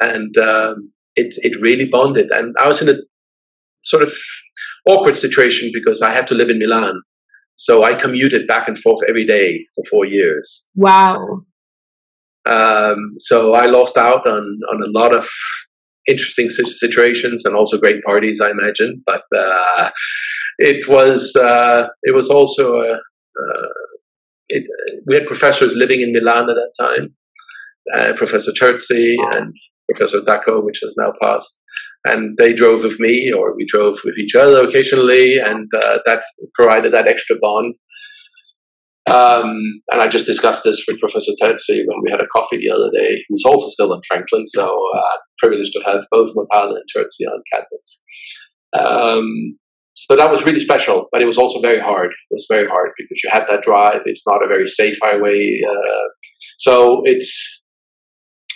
And 0.02 0.36
um, 0.38 0.92
it, 1.16 1.34
it 1.38 1.60
really 1.60 1.88
bonded. 1.90 2.30
And 2.36 2.54
I 2.60 2.68
was 2.68 2.80
in 2.80 2.88
a 2.88 2.94
sort 3.84 4.02
of 4.02 4.12
awkward 4.86 5.16
situation 5.16 5.70
because 5.74 6.00
I 6.02 6.10
had 6.10 6.26
to 6.28 6.34
live 6.34 6.48
in 6.48 6.58
Milan. 6.58 7.00
So 7.56 7.84
I 7.84 7.94
commuted 7.94 8.46
back 8.46 8.68
and 8.68 8.78
forth 8.78 9.00
every 9.08 9.26
day 9.26 9.66
for 9.74 9.84
four 9.90 10.06
years. 10.06 10.64
Wow. 10.74 11.42
Um, 12.48 13.14
so 13.18 13.54
I 13.54 13.66
lost 13.66 13.96
out 13.96 14.26
on 14.26 14.60
on 14.72 14.82
a 14.82 14.98
lot 14.98 15.14
of 15.14 15.28
interesting 16.08 16.48
situations 16.48 17.44
and 17.44 17.54
also 17.54 17.78
great 17.78 18.02
parties, 18.04 18.40
I 18.40 18.50
imagine. 18.50 19.02
But 19.06 19.22
uh, 19.36 19.90
it 20.58 20.88
was 20.88 21.34
uh, 21.36 21.88
it 22.02 22.14
was 22.14 22.28
also 22.28 22.80
a, 22.80 22.92
uh, 22.94 23.68
it, 24.48 24.64
we 25.06 25.14
had 25.14 25.26
professors 25.26 25.72
living 25.74 26.00
in 26.00 26.12
Milan 26.12 26.48
at 26.50 26.56
that 26.56 26.72
time, 26.78 27.14
uh, 27.96 28.12
Professor 28.16 28.52
Terzi 28.52 29.16
and 29.32 29.54
Professor 29.88 30.20
Daco, 30.20 30.64
which 30.64 30.80
has 30.82 30.94
now 30.96 31.12
passed. 31.22 31.58
And 32.06 32.36
they 32.38 32.54
drove 32.54 32.82
with 32.82 32.98
me, 32.98 33.30
or 33.36 33.54
we 33.54 33.66
drove 33.66 33.98
with 34.04 34.16
each 34.18 34.34
other 34.34 34.66
occasionally, 34.66 35.38
and 35.38 35.68
uh, 35.76 35.98
that 36.06 36.22
provided 36.54 36.94
that 36.94 37.08
extra 37.08 37.36
bond. 37.40 37.74
Um, 39.10 39.82
and 39.90 40.00
I 40.00 40.06
just 40.06 40.26
discussed 40.26 40.62
this 40.62 40.84
with 40.86 41.00
Professor 41.00 41.32
Terzi 41.42 41.82
when 41.84 42.00
we 42.04 42.10
had 42.12 42.20
a 42.20 42.28
coffee 42.32 42.58
the 42.58 42.70
other 42.70 42.90
day, 42.94 43.18
who's 43.28 43.44
also 43.44 43.68
still 43.68 43.92
in 43.92 44.00
Franklin. 44.06 44.46
So 44.46 44.64
uh, 44.66 45.16
privileged 45.38 45.72
to 45.72 45.82
have 45.84 46.02
both 46.12 46.30
Motale 46.36 46.76
and 46.76 46.84
Terzi 46.94 47.26
on 47.26 47.42
campus. 47.52 48.02
Um, 48.78 49.58
so 49.94 50.14
that 50.14 50.30
was 50.30 50.44
really 50.44 50.60
special, 50.60 51.08
but 51.10 51.20
it 51.20 51.26
was 51.26 51.38
also 51.38 51.60
very 51.60 51.80
hard. 51.80 52.10
It 52.30 52.34
was 52.34 52.46
very 52.48 52.68
hard 52.68 52.92
because 52.96 53.20
you 53.24 53.30
had 53.32 53.44
that 53.50 53.62
drive. 53.62 54.02
It's 54.06 54.22
not 54.26 54.44
a 54.44 54.48
very 54.48 54.68
safe 54.68 54.96
highway, 55.02 55.60
uh, 55.68 56.08
so 56.58 57.02
it's 57.04 57.60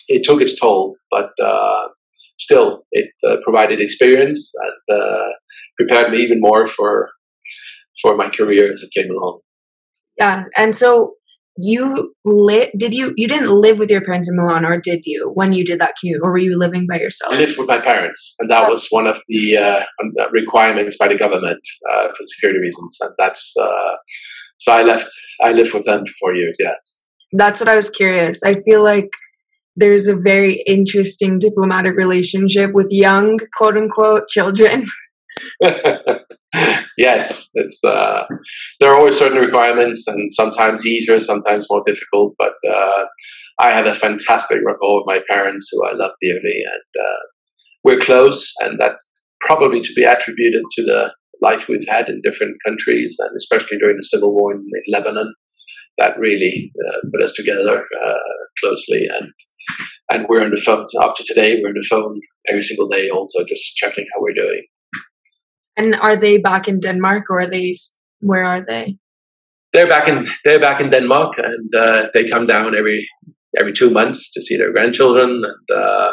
it 0.07 0.23
took 0.25 0.41
its 0.41 0.59
toll. 0.59 0.95
But 1.11 1.31
uh, 1.45 1.89
still, 2.39 2.85
it 2.93 3.11
uh, 3.29 3.37
provided 3.43 3.81
experience 3.81 4.53
and 4.63 4.99
uh, 5.03 5.29
prepared 5.77 6.13
me 6.13 6.19
even 6.19 6.41
more 6.41 6.69
for 6.69 7.11
for 8.01 8.17
my 8.17 8.31
career 8.31 8.73
as 8.73 8.83
it 8.83 8.91
came 8.95 9.11
along. 9.11 9.41
Yeah, 10.19 10.45
and 10.57 10.77
so 10.77 11.13
you 11.57 12.15
lit 12.25 12.71
did 12.77 12.93
you 12.93 13.13
you 13.17 13.29
didn't 13.29 13.49
live 13.49 13.79
with 13.79 13.91
your 13.91 14.01
parents 14.01 14.29
in 14.29 14.37
milan 14.37 14.65
or 14.65 14.81
did 14.81 15.03
you 15.05 15.31
when 15.35 15.53
you 15.53 15.65
did 15.65 15.81
that 15.81 15.95
commute 16.01 16.21
or 16.23 16.33
were 16.33 16.39
you 16.39 16.59
living 16.59 16.87
by 16.91 16.99
yourself? 16.99 17.33
I 17.33 17.37
lived 17.37 17.59
with 17.59 17.69
my 17.69 17.81
parents 17.81 18.35
and 18.41 18.51
that 18.51 18.69
was 18.69 18.89
one 18.91 19.07
of 19.07 19.21
the 19.29 19.57
uh, 19.57 19.63
uh, 20.21 20.31
requirements 20.33 20.97
by 20.99 21.09
the 21.09 21.17
government 21.17 21.61
uh, 21.89 22.09
for 22.09 22.25
security 22.25 22.59
reasons 22.59 22.97
and 23.01 23.11
that's 23.19 23.53
uh, 23.61 23.95
so 24.59 24.73
i 24.73 24.83
left 24.83 25.09
i 25.43 25.53
lived 25.53 25.75
with 25.75 25.85
them 25.85 26.05
for 26.05 26.13
four 26.21 26.35
years 26.35 26.57
yes. 26.59 27.07
That's 27.37 27.61
what 27.61 27.69
i 27.69 27.75
was 27.75 27.91
curious. 27.91 28.43
I 28.45 28.55
feel 28.55 28.83
like 28.83 29.11
there's 29.77 30.07
a 30.07 30.17
very 30.17 30.63
interesting 30.67 31.39
diplomatic 31.39 31.97
relationship 31.97 32.73
with 32.73 32.87
young 32.91 33.39
quote 33.57 33.77
unquote 33.77 34.29
children 34.29 34.87
yes, 36.99 37.49
it's 37.55 37.83
uh, 37.85 38.25
there 38.81 38.91
are 38.91 38.97
always 38.97 39.19
certain 39.19 39.39
requirements, 39.39 40.05
and 40.07 40.33
sometimes 40.33 40.87
easier, 40.87 41.21
sometimes 41.21 41.67
more 41.71 41.83
difficult. 41.87 42.35
But 42.39 42.55
uh, 42.69 43.05
I 43.59 43.75
had 43.75 43.87
a 43.87 43.95
fantastic 43.95 44.59
rapport 44.65 45.01
with 45.01 45.07
my 45.07 45.21
parents, 45.31 45.69
who 45.71 45.85
I 45.85 45.93
love 45.93 46.13
dearly, 46.21 46.63
and 46.65 47.05
uh, 47.05 47.21
we're 47.85 48.01
close, 48.01 48.53
and 48.61 48.79
that's 48.79 49.09
probably 49.41 49.81
to 49.81 49.93
be 49.95 50.05
attributed 50.05 50.63
to 50.73 50.83
the 50.83 51.13
life 51.43 51.69
we've 51.69 51.87
had 51.89 52.09
in 52.09 52.21
different 52.23 52.57
countries, 52.65 53.17
and 53.19 53.31
especially 53.37 53.79
during 53.79 53.97
the 53.97 54.05
civil 54.05 54.35
war 54.35 54.53
in, 54.53 54.61
in 54.61 54.93
Lebanon. 54.93 55.35
That 55.99 56.19
really 56.19 56.73
uh, 56.89 57.07
put 57.13 57.23
us 57.23 57.33
together 57.35 57.87
uh, 58.05 58.15
closely, 58.61 59.07
and 59.17 59.31
and 60.11 60.27
we're 60.29 60.43
on 60.43 60.51
the 60.51 60.61
phone 60.61 60.87
up 61.01 61.15
to 61.17 61.25
today. 61.25 61.61
We're 61.63 61.69
on 61.69 61.75
the 61.75 61.87
phone 61.89 62.21
every 62.49 62.63
single 62.63 62.89
day, 62.89 63.11
also 63.11 63.45
just 63.45 63.77
checking 63.77 64.05
how 64.13 64.21
we're 64.21 64.35
doing. 64.35 64.65
And 65.77 65.95
are 65.95 66.17
they 66.17 66.39
back 66.39 66.69
in 66.69 66.81
Denmark 66.81 67.25
or 67.31 67.41
are 67.41 67.51
they 67.51 67.75
where 68.21 68.45
are 68.45 68.65
they? 68.65 68.97
They're 69.73 69.89
back 69.89 70.09
in 70.09 70.29
they're 70.45 70.61
back 70.61 70.81
in 70.81 70.91
Denmark 70.91 71.39
and 71.39 71.75
uh, 71.75 72.07
they 72.15 72.29
come 72.29 72.47
down 72.47 72.77
every 72.77 73.09
every 73.59 73.73
two 73.73 73.91
months 73.91 74.33
to 74.33 74.43
see 74.43 74.57
their 74.57 74.73
grandchildren 74.73 75.43
and 75.45 75.77
uh, 75.77 76.13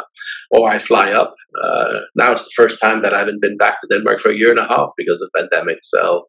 or 0.50 0.70
I 0.70 0.78
fly 0.78 1.12
up. 1.12 1.34
Uh, 1.64 2.00
now 2.16 2.32
it's 2.32 2.44
the 2.44 2.56
first 2.56 2.80
time 2.80 3.02
that 3.02 3.14
I 3.14 3.18
haven't 3.18 3.40
been 3.40 3.56
back 3.56 3.80
to 3.80 3.88
Denmark 3.90 4.20
for 4.20 4.30
a 4.30 4.36
year 4.36 4.50
and 4.50 4.58
a 4.58 4.68
half 4.68 4.90
because 4.96 5.22
of 5.22 5.30
pandemic. 5.36 5.78
So 5.82 6.26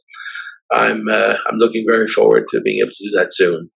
I'm 0.72 1.08
uh, 1.10 1.36
I'm 1.48 1.58
looking 1.58 1.86
very 1.88 2.08
forward 2.08 2.46
to 2.50 2.62
being 2.62 2.80
able 2.82 2.91
to 2.91 3.10
do 3.10 3.17
that 3.17 3.34
soon. 3.34 3.69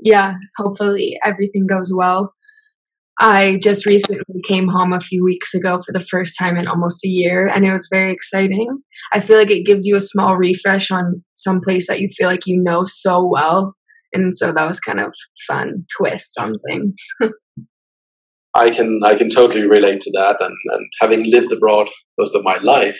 Yeah, 0.00 0.36
hopefully 0.56 1.18
everything 1.24 1.66
goes 1.66 1.92
well. 1.94 2.34
I 3.20 3.58
just 3.62 3.84
recently 3.84 4.40
came 4.48 4.68
home 4.68 4.92
a 4.92 5.00
few 5.00 5.24
weeks 5.24 5.52
ago 5.52 5.80
for 5.84 5.92
the 5.92 6.04
first 6.04 6.36
time 6.38 6.56
in 6.56 6.68
almost 6.68 7.04
a 7.04 7.08
year, 7.08 7.48
and 7.48 7.64
it 7.64 7.72
was 7.72 7.88
very 7.90 8.12
exciting. 8.12 8.68
I 9.12 9.20
feel 9.20 9.38
like 9.38 9.50
it 9.50 9.66
gives 9.66 9.86
you 9.86 9.96
a 9.96 10.00
small 10.00 10.36
refresh 10.36 10.90
on 10.90 11.24
some 11.34 11.60
place 11.60 11.88
that 11.88 12.00
you 12.00 12.08
feel 12.16 12.28
like 12.28 12.46
you 12.46 12.62
know 12.62 12.84
so 12.84 13.26
well, 13.26 13.74
and 14.12 14.36
so 14.36 14.52
that 14.52 14.66
was 14.66 14.78
kind 14.78 15.00
of 15.00 15.12
fun 15.48 15.84
twist 15.96 16.38
on 16.38 16.54
things. 16.70 16.94
I 18.54 18.70
can 18.70 19.00
I 19.04 19.16
can 19.16 19.30
totally 19.30 19.66
relate 19.66 20.00
to 20.02 20.10
that, 20.12 20.36
and, 20.40 20.54
and 20.72 20.88
having 21.00 21.30
lived 21.30 21.52
abroad 21.52 21.88
most 22.18 22.36
of 22.36 22.44
my 22.44 22.58
life, 22.62 22.98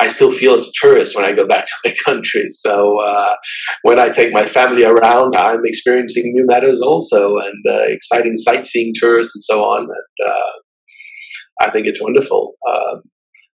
I 0.00 0.08
still 0.08 0.32
feel 0.32 0.54
as 0.54 0.66
a 0.68 0.72
tourist 0.80 1.14
when 1.14 1.24
I 1.24 1.32
go 1.32 1.46
back 1.46 1.66
to 1.84 1.90
my 1.90 1.94
country. 2.04 2.46
So 2.50 2.98
uh, 3.00 3.34
when 3.82 3.98
I 3.98 4.08
take 4.08 4.32
my 4.32 4.46
family 4.46 4.84
around, 4.84 5.34
I'm 5.36 5.64
experiencing 5.64 6.32
new 6.34 6.46
matters 6.46 6.80
also 6.82 7.38
and 7.38 7.64
uh, 7.68 7.82
exciting 7.88 8.36
sightseeing 8.36 8.92
tours 8.98 9.30
and 9.34 9.44
so 9.44 9.62
on. 9.62 9.82
And 9.82 10.28
uh, 10.28 11.66
I 11.66 11.70
think 11.70 11.86
it's 11.86 12.02
wonderful. 12.02 12.54
Um, 12.68 13.02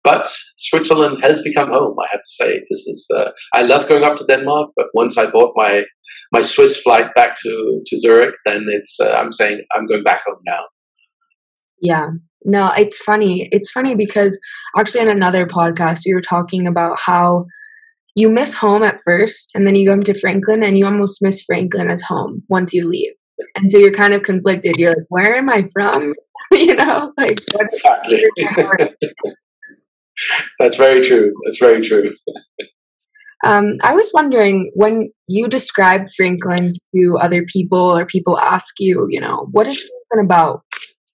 but 0.03 0.33
Switzerland 0.57 1.18
has 1.22 1.42
become 1.42 1.68
home. 1.68 1.94
I 2.03 2.07
have 2.11 2.20
to 2.20 2.44
say, 2.44 2.61
this 2.70 2.87
is. 2.87 3.07
Uh, 3.14 3.31
I 3.55 3.62
love 3.62 3.87
going 3.87 4.03
up 4.03 4.16
to 4.16 4.24
Denmark, 4.24 4.70
but 4.74 4.87
once 4.94 5.18
I 5.18 5.31
bought 5.31 5.53
my 5.57 5.83
my 6.33 6.40
Swiss 6.40 6.81
flight 6.81 7.14
back 7.14 7.37
to 7.37 7.83
to 7.85 8.00
Zurich, 8.00 8.35
then 8.46 8.66
it's. 8.70 8.96
Uh, 8.98 9.11
I'm 9.11 9.31
saying 9.33 9.61
I'm 9.76 9.87
going 9.87 10.03
back 10.03 10.22
home 10.26 10.38
now. 10.46 10.62
Yeah, 11.81 12.11
no, 12.47 12.73
it's 12.77 12.99
funny. 12.99 13.49
It's 13.53 13.71
funny 13.71 13.95
because 13.95 14.38
actually, 14.77 15.03
in 15.03 15.09
another 15.09 15.47
podcast, 15.47 16.03
we 16.07 16.14
were 16.14 16.21
talking 16.21 16.66
about 16.66 16.99
how 16.99 17.47
you 18.14 18.31
miss 18.31 18.55
home 18.55 18.83
at 18.83 19.01
first, 19.05 19.53
and 19.55 19.66
then 19.66 19.75
you 19.75 19.88
come 19.88 20.03
to 20.03 20.19
Franklin, 20.19 20.62
and 20.62 20.79
you 20.79 20.87
almost 20.87 21.23
miss 21.23 21.43
Franklin 21.43 21.88
as 21.88 22.03
home 22.03 22.43
once 22.49 22.73
you 22.73 22.88
leave. 22.88 23.12
And 23.55 23.71
so 23.71 23.79
you're 23.79 23.93
kind 23.93 24.14
of 24.14 24.23
conflicted. 24.23 24.77
You're 24.77 24.90
like, 24.90 25.07
where 25.09 25.37
am 25.37 25.49
I 25.49 25.66
from? 25.73 26.14
you 26.53 26.75
know, 26.75 27.12
like 27.16 27.40
exactly. 27.55 28.25
That's 30.59 30.77
very 30.77 31.01
true. 31.03 31.33
That's 31.45 31.59
very 31.59 31.83
true. 31.83 32.14
Um, 33.45 33.77
I 33.83 33.95
was 33.95 34.11
wondering 34.12 34.71
when 34.75 35.12
you 35.27 35.49
describe 35.49 36.09
Franklin 36.14 36.73
to 36.95 37.19
other 37.21 37.45
people, 37.45 37.97
or 37.97 38.05
people 38.05 38.38
ask 38.38 38.75
you, 38.79 39.07
you 39.09 39.21
know, 39.21 39.49
what 39.51 39.66
is 39.66 39.88
Franklin 40.11 40.27
about? 40.27 40.62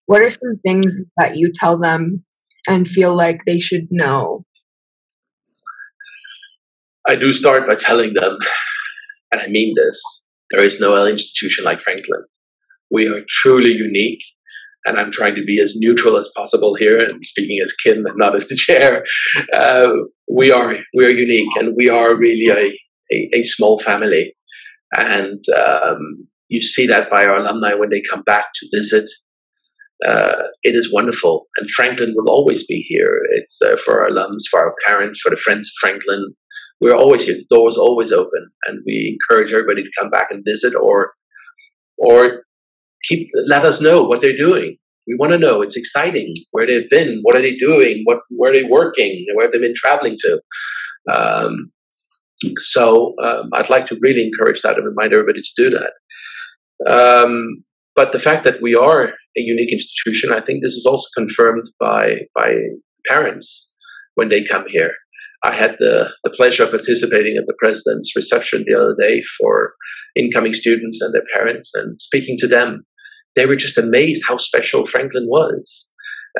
What 0.07 0.23
are 0.23 0.31
some 0.31 0.59
things 0.65 1.05
that 1.17 1.37
you 1.37 1.51
tell 1.55 1.79
them 1.79 2.25
and 2.69 2.89
feel 2.89 3.17
like 3.17 3.45
they 3.45 3.61
should 3.61 3.89
know? 3.91 4.45
I 7.09 7.15
do 7.15 7.33
start 7.33 7.69
by 7.69 7.77
telling 7.77 8.15
them, 8.15 8.39
and 9.33 9.41
I 9.41 9.47
mean 9.49 9.75
this, 9.77 10.01
there 10.51 10.65
is 10.65 10.81
no 10.81 10.95
other 10.95 11.11
institution 11.11 11.65
like 11.65 11.81
Franklin. 11.83 12.25
We 12.91 13.07
are 13.07 13.21
truly 13.29 13.73
unique, 13.73 14.23
and 14.87 14.99
I'm 14.99 15.13
trying 15.13 15.35
to 15.37 15.45
be 15.45 15.61
as 15.63 15.75
neutral 15.77 16.17
as 16.17 16.31
possible 16.37 16.75
here, 16.75 17.01
and 17.01 17.25
speaking 17.25 17.59
as 17.65 17.73
Kim 17.73 18.07
and 18.07 18.17
not 18.17 18.37
as 18.37 18.49
the 18.49 18.57
chair. 18.57 19.05
Uh, 19.53 19.89
we 20.33 20.51
are 20.51 20.75
we 20.95 21.05
are 21.05 21.13
unique, 21.13 21.51
and 21.57 21.75
we 21.77 21.89
are 21.89 22.17
really 22.17 22.49
a 22.49 22.77
a, 23.13 23.39
a 23.39 23.43
small 23.45 23.79
family, 23.81 24.35
and 24.97 25.43
um, 25.57 26.27
you 26.49 26.63
see 26.63 26.87
that 26.89 27.11
by 27.11 27.25
our 27.25 27.39
alumni 27.39 27.75
when 27.75 27.91
they 27.91 28.03
come 28.09 28.23
back 28.23 28.47
to 28.55 28.69
visit 28.73 29.09
uh, 30.05 30.43
it 30.63 30.75
is 30.75 30.93
wonderful. 30.93 31.47
And 31.57 31.71
Franklin 31.71 32.13
will 32.17 32.31
always 32.31 32.67
be 32.67 32.85
here. 32.89 33.21
It's 33.37 33.61
uh, 33.63 33.77
for 33.85 34.03
our 34.03 34.11
alums, 34.11 34.43
for 34.51 34.61
our 34.61 34.75
parents, 34.87 35.21
for 35.21 35.31
the 35.31 35.37
friends 35.37 35.69
of 35.69 35.73
Franklin. 35.81 36.35
We're 36.81 36.95
always 36.95 37.25
here. 37.25 37.37
The 37.37 37.57
door's 37.57 37.79
always 37.79 38.13
open, 38.13 38.51
and 38.67 38.83
we 38.87 39.17
encourage 39.17 39.53
everybody 39.53 39.83
to 39.83 39.91
come 39.99 40.11
back 40.11 40.27
and 40.31 40.45
visit 40.47 40.75
or 40.75 41.15
or 41.97 42.43
keep 43.05 43.31
let 43.47 43.67
us 43.67 43.81
know 43.81 44.03
what 44.03 44.21
they're 44.21 44.37
doing. 44.37 44.77
We 45.07 45.17
want 45.19 45.33
to 45.33 45.39
know. 45.39 45.63
It's 45.63 45.77
exciting 45.77 46.35
where 46.51 46.67
they've 46.67 46.91
been, 46.91 47.21
what 47.23 47.37
are 47.37 47.41
they 47.41 47.57
doing, 47.57 48.03
what 48.05 48.19
where 48.29 48.51
are 48.51 48.55
they 48.55 48.69
working, 48.69 49.25
where 49.35 49.47
have 49.47 49.53
they 49.53 49.59
been 49.59 49.75
traveling 49.75 50.19
to. 50.21 50.41
Um, 51.11 51.73
so 52.59 53.15
um, 53.23 53.51
I'd 53.55 53.71
like 53.71 53.87
to 53.87 53.97
really 54.03 54.27
encourage 54.27 54.61
that 54.63 54.77
and 54.77 54.87
remind 54.87 55.13
everybody 55.15 55.41
to 55.41 55.63
do 55.63 55.71
that. 55.71 55.93
Um, 56.93 57.65
but 57.97 58.13
the 58.13 58.21
fact 58.21 58.45
that 58.45 58.63
we 58.63 58.75
are 58.75 59.07
a 59.09 59.41
unique 59.41 59.73
institution, 59.73 60.33
I 60.33 60.41
think 60.43 60.63
this 60.63 60.75
is 60.75 60.87
also 60.87 61.09
confirmed 61.17 61.69
by 61.81 62.21
by 62.35 62.55
parents 63.09 63.71
when 64.15 64.29
they 64.29 64.45
come 64.45 64.67
here. 64.69 64.93
I 65.45 65.55
had 65.55 65.77
the, 65.79 66.09
the 66.25 66.31
pleasure 66.31 66.65
of 66.65 66.71
participating 66.71 67.37
at 67.37 67.47
the 67.47 67.55
president's 67.59 68.17
reception 68.17 68.65
the 68.67 68.75
other 68.75 68.97
day 68.99 69.23
for 69.39 69.75
incoming 70.17 70.55
students 70.55 71.01
and 71.01 71.15
their 71.15 71.27
parents 71.35 71.71
and 71.75 72.01
speaking 72.01 72.37
to 72.39 72.49
them. 72.49 72.85
They 73.37 73.47
were 73.47 73.57
just 73.57 73.79
amazed 73.79 74.23
how 74.27 74.39
special 74.39 74.87
Franklin 74.87 75.27
was. 75.29 75.87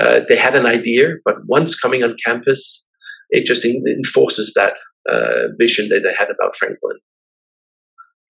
Uh, 0.01 0.21
they 0.29 0.37
had 0.37 0.57
an 0.57 0.67
idea, 0.67 1.17
but 1.25 1.37
once 1.47 1.79
coming 1.79 2.03
on 2.03 2.17
campus, 2.25 2.83
it 3.31 3.45
just 3.45 3.65
enforces 3.65 4.53
that 4.57 4.75
uh, 5.11 5.49
vision 5.59 5.89
that 5.91 6.01
they 6.03 6.15
had 6.19 6.29
about 6.31 6.57
Franklin. 6.57 6.97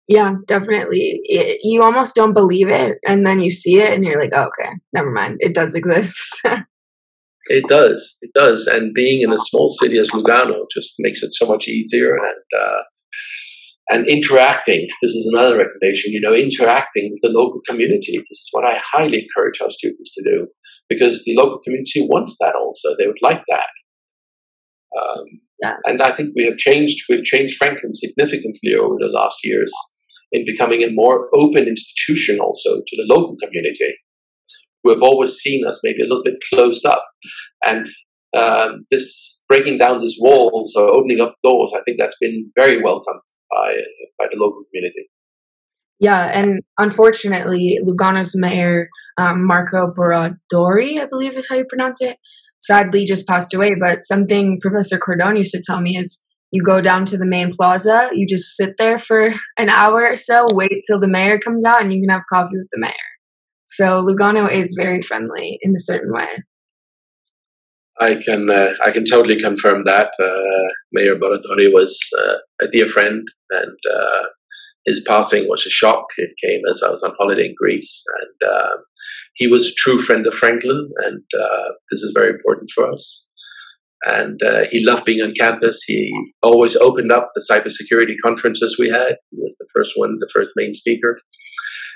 Yeah, 0.07 0.35
definitely. 0.45 1.19
It, 1.23 1.59
you 1.63 1.83
almost 1.83 2.15
don't 2.15 2.33
believe 2.33 2.69
it, 2.69 2.97
and 3.05 3.25
then 3.25 3.39
you 3.39 3.49
see 3.49 3.79
it, 3.79 3.89
and 3.89 4.05
you're 4.05 4.21
like, 4.21 4.31
oh, 4.33 4.49
okay, 4.59 4.71
never 4.93 5.11
mind. 5.11 5.37
It 5.39 5.53
does 5.53 5.75
exist. 5.75 6.41
it 7.47 7.65
does. 7.67 8.17
It 8.21 8.31
does. 8.33 8.67
And 8.67 8.93
being 8.93 9.21
in 9.21 9.33
a 9.33 9.37
small 9.37 9.75
city 9.81 9.99
as 9.99 10.09
Lugano 10.11 10.65
just 10.73 10.95
makes 10.99 11.23
it 11.23 11.33
so 11.33 11.45
much 11.45 11.67
easier. 11.67 12.15
And 12.15 12.61
uh, 12.61 12.81
and 13.89 14.07
interacting. 14.07 14.87
This 15.01 15.11
is 15.11 15.31
another 15.33 15.57
recommendation. 15.57 16.11
You 16.11 16.21
know, 16.21 16.33
interacting 16.33 17.11
with 17.11 17.21
the 17.21 17.37
local 17.37 17.61
community. 17.67 18.17
This 18.17 18.39
is 18.39 18.49
what 18.51 18.65
I 18.65 18.79
highly 18.83 19.27
encourage 19.27 19.61
our 19.61 19.71
students 19.71 20.11
to 20.13 20.23
do 20.23 20.47
because 20.89 21.23
the 21.25 21.35
local 21.35 21.59
community 21.63 22.01
wants 22.01 22.35
that. 22.39 22.55
Also, 22.55 22.95
they 22.97 23.07
would 23.07 23.21
like 23.21 23.43
that. 23.49 23.71
Um, 24.97 25.25
yeah. 25.61 25.75
And 25.85 26.01
I 26.01 26.15
think 26.15 26.31
we 26.35 26.45
have 26.45 26.57
changed. 26.57 27.05
We've 27.09 27.23
changed 27.23 27.57
Franklin 27.57 27.93
significantly 27.93 28.75
over 28.79 28.95
the 28.99 29.11
last 29.11 29.37
years 29.43 29.73
in 30.31 30.45
becoming 30.45 30.83
a 30.83 30.91
more 30.91 31.29
open 31.33 31.67
institution 31.67 32.39
also 32.39 32.77
to 32.85 32.95
the 32.97 33.05
local 33.07 33.35
community, 33.41 33.93
who 34.83 34.93
have 34.93 35.01
always 35.01 35.35
seen 35.35 35.65
us 35.65 35.79
maybe 35.83 36.01
a 36.01 36.07
little 36.07 36.23
bit 36.23 36.35
closed 36.53 36.85
up. 36.85 37.03
And 37.63 37.87
um, 38.37 38.85
this 38.91 39.37
breaking 39.47 39.77
down 39.77 40.01
these 40.01 40.17
walls 40.19 40.73
or 40.75 40.89
opening 40.89 41.21
up 41.21 41.35
doors, 41.43 41.71
I 41.75 41.81
think 41.85 41.97
that's 41.99 42.17
been 42.19 42.51
very 42.55 42.83
welcomed 42.83 43.21
by 43.49 43.73
by 44.17 44.25
the 44.31 44.37
local 44.37 44.63
community. 44.71 45.09
Yeah, 45.99 46.25
and 46.33 46.61
unfortunately, 46.77 47.79
Lugano's 47.83 48.37
mayor 48.37 48.89
um, 49.17 49.45
Marco 49.45 49.91
Borradori, 49.91 50.99
I 50.99 51.07
believe 51.09 51.35
is 51.35 51.49
how 51.49 51.55
you 51.55 51.65
pronounce 51.67 52.01
it, 52.01 52.17
sadly 52.61 53.05
just 53.05 53.27
passed 53.27 53.53
away. 53.53 53.71
But 53.79 54.03
something 54.03 54.59
Professor 54.61 54.99
Cordon 54.99 55.37
used 55.37 55.53
to 55.53 55.61
tell 55.65 55.81
me 55.81 55.97
is 55.97 56.23
you 56.51 56.63
go 56.63 56.81
down 56.81 57.05
to 57.05 57.17
the 57.17 57.25
main 57.25 57.51
plaza, 57.51 58.09
you 58.13 58.25
just 58.27 58.55
sit 58.55 58.75
there 58.77 58.97
for 58.97 59.33
an 59.57 59.69
hour 59.69 60.07
or 60.07 60.15
so, 60.15 60.47
wait 60.51 60.83
till 60.87 60.99
the 60.99 61.07
mayor 61.07 61.39
comes 61.39 61.65
out, 61.65 61.81
and 61.81 61.91
you 61.91 62.01
can 62.01 62.09
have 62.09 62.23
coffee 62.31 62.57
with 62.57 62.67
the 62.71 62.79
mayor. 62.79 62.93
So 63.65 64.01
Lugano 64.03 64.49
is 64.51 64.75
very 64.77 65.01
friendly 65.01 65.59
in 65.61 65.71
a 65.71 65.79
certain 65.79 66.13
way. 66.13 66.43
I 67.99 68.15
can 68.15 68.49
uh, 68.49 68.73
I 68.83 68.91
can 68.91 69.05
totally 69.05 69.39
confirm 69.41 69.83
that. 69.85 70.11
Uh, 70.21 70.67
Mayor 70.93 71.15
Borradori 71.15 71.73
was 71.73 71.97
uh, 72.17 72.35
a 72.61 72.67
dear 72.71 72.87
friend, 72.87 73.27
and 73.49 73.77
uh, 73.91 74.23
his 74.85 75.01
passing 75.05 75.47
was 75.49 75.65
a 75.65 75.69
shock. 75.69 76.05
It 76.17 76.29
came 76.43 76.61
as 76.69 76.83
I 76.83 76.91
was 76.91 77.03
on 77.03 77.15
holiday 77.17 77.47
in 77.47 77.55
Greece, 77.57 78.03
and 78.21 78.51
uh, 78.51 78.77
he 79.33 79.47
was 79.47 79.67
a 79.67 79.73
true 79.73 80.01
friend 80.01 80.27
of 80.27 80.35
Franklin, 80.35 80.89
and 81.05 81.23
uh, 81.39 81.69
this 81.91 82.01
is 82.01 82.13
very 82.15 82.29
important 82.29 82.69
for 82.73 82.91
us. 82.91 83.23
And 84.05 84.39
uh, 84.43 84.63
he 84.71 84.85
loved 84.85 85.05
being 85.05 85.21
on 85.21 85.33
campus. 85.33 85.81
He 85.85 86.11
always 86.43 86.75
opened 86.75 87.11
up 87.11 87.31
the 87.33 87.45
cybersecurity 87.49 88.13
conferences 88.23 88.77
we 88.77 88.89
had. 88.89 89.15
He 89.31 89.37
was 89.37 89.55
the 89.59 89.67
first 89.75 89.93
one, 89.95 90.17
the 90.19 90.29
first 90.33 90.51
main 90.55 90.73
speaker. 90.73 91.17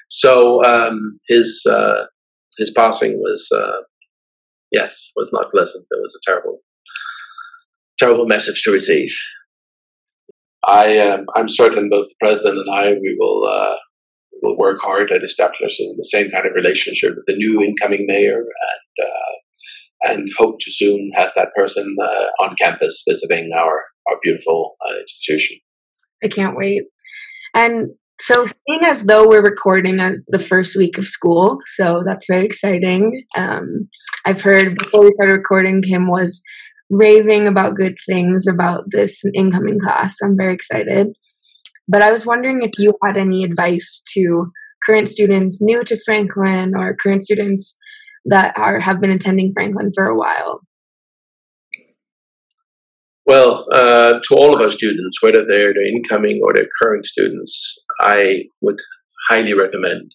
So 0.10 0.64
um, 0.66 1.20
his 1.30 1.62
uh, 1.70 2.06
his 2.58 2.72
passing 2.72 3.14
was 3.14 3.48
uh, 3.56 3.82
yes 4.72 5.10
was 5.16 5.30
not 5.32 5.52
pleasant. 5.52 5.86
It 5.90 6.02
was 6.02 6.16
a 6.16 6.30
terrible 6.30 6.60
terrible 7.98 8.26
message 8.26 8.62
to 8.64 8.72
receive. 8.72 9.12
I 10.68 10.98
um, 11.00 11.26
I'm 11.36 11.50
certain 11.50 11.90
both 11.90 12.08
the 12.08 12.16
president 12.20 12.58
and 12.58 12.70
I 12.70 12.94
we 12.94 13.16
will 13.18 13.48
uh, 13.48 13.76
will 14.42 14.58
work 14.58 14.80
hard 14.82 15.12
at 15.12 15.24
establishing 15.24 15.96
the 15.98 16.04
same 16.04 16.30
kind 16.32 16.46
of 16.46 16.54
relationship 16.56 17.12
with 17.16 17.26
the 17.28 17.36
new 17.36 17.64
incoming 17.64 18.06
mayor 18.06 18.40
and 18.40 19.08
uh, 19.08 19.34
and 20.04 20.30
hope 20.38 20.60
to 20.60 20.72
soon 20.72 21.12
have 21.16 21.30
that 21.36 21.50
person 21.56 21.96
uh, 22.02 22.44
on 22.44 22.56
campus 22.60 23.04
visiting 23.08 23.52
our 23.56 23.84
our 24.10 24.18
beautiful 24.24 24.76
uh, 24.88 25.00
institution. 25.00 25.58
I 26.24 26.28
can't 26.28 26.56
wait. 26.56 26.84
And 27.56 27.92
so, 28.20 28.46
seeing 28.46 28.82
as 28.86 29.06
though 29.06 29.28
we're 29.28 29.44
recording 29.44 30.00
as 30.00 30.24
the 30.28 30.40
first 30.40 30.76
week 30.76 30.98
of 30.98 31.06
school, 31.06 31.58
so 31.66 32.04
that's 32.06 32.28
very 32.28 32.46
exciting. 32.46 33.24
Um, 33.36 33.90
I've 34.26 34.42
heard 34.42 34.78
before 34.78 35.04
we 35.04 35.12
started 35.14 35.34
recording, 35.34 35.82
Kim 35.82 36.08
was 36.08 36.42
raving 36.92 37.48
about 37.48 37.76
good 37.76 37.96
things 38.08 38.46
about 38.48 38.84
this 38.90 39.24
incoming 39.34 39.80
class. 39.80 40.18
I'm 40.24 40.38
very 40.38 40.54
excited. 40.54 41.08
But 41.88 42.04
I 42.04 42.12
was 42.12 42.26
wondering 42.26 42.62
if 42.62 42.72
you 42.78 42.94
had 43.04 43.18
any 43.18 43.44
advice 43.44 44.04
to 44.14 44.52
current 44.86 45.08
students 45.10 45.60
new 45.62 45.84
to 45.86 46.00
Franklin 46.06 46.74
or 46.76 46.96
current 46.96 47.24
students 47.24 47.78
that 48.26 48.58
are 48.58 48.80
have 48.80 49.02
been 49.02 49.12
attending 49.12 49.54
Franklin 49.54 49.92
for 49.94 50.06
a 50.06 50.18
while. 50.18 50.62
Well, 53.26 53.66
uh, 53.72 54.20
to 54.28 54.36
all 54.36 54.54
of 54.54 54.62
our 54.62 54.72
students, 54.72 55.22
whether 55.22 55.46
they're 55.46 55.74
the 55.74 55.92
incoming 55.96 56.42
or 56.44 56.54
the 56.54 56.68
current 56.82 57.06
students, 57.06 57.78
I 58.00 58.44
would 58.62 58.78
highly 59.30 59.54
recommend 59.54 60.12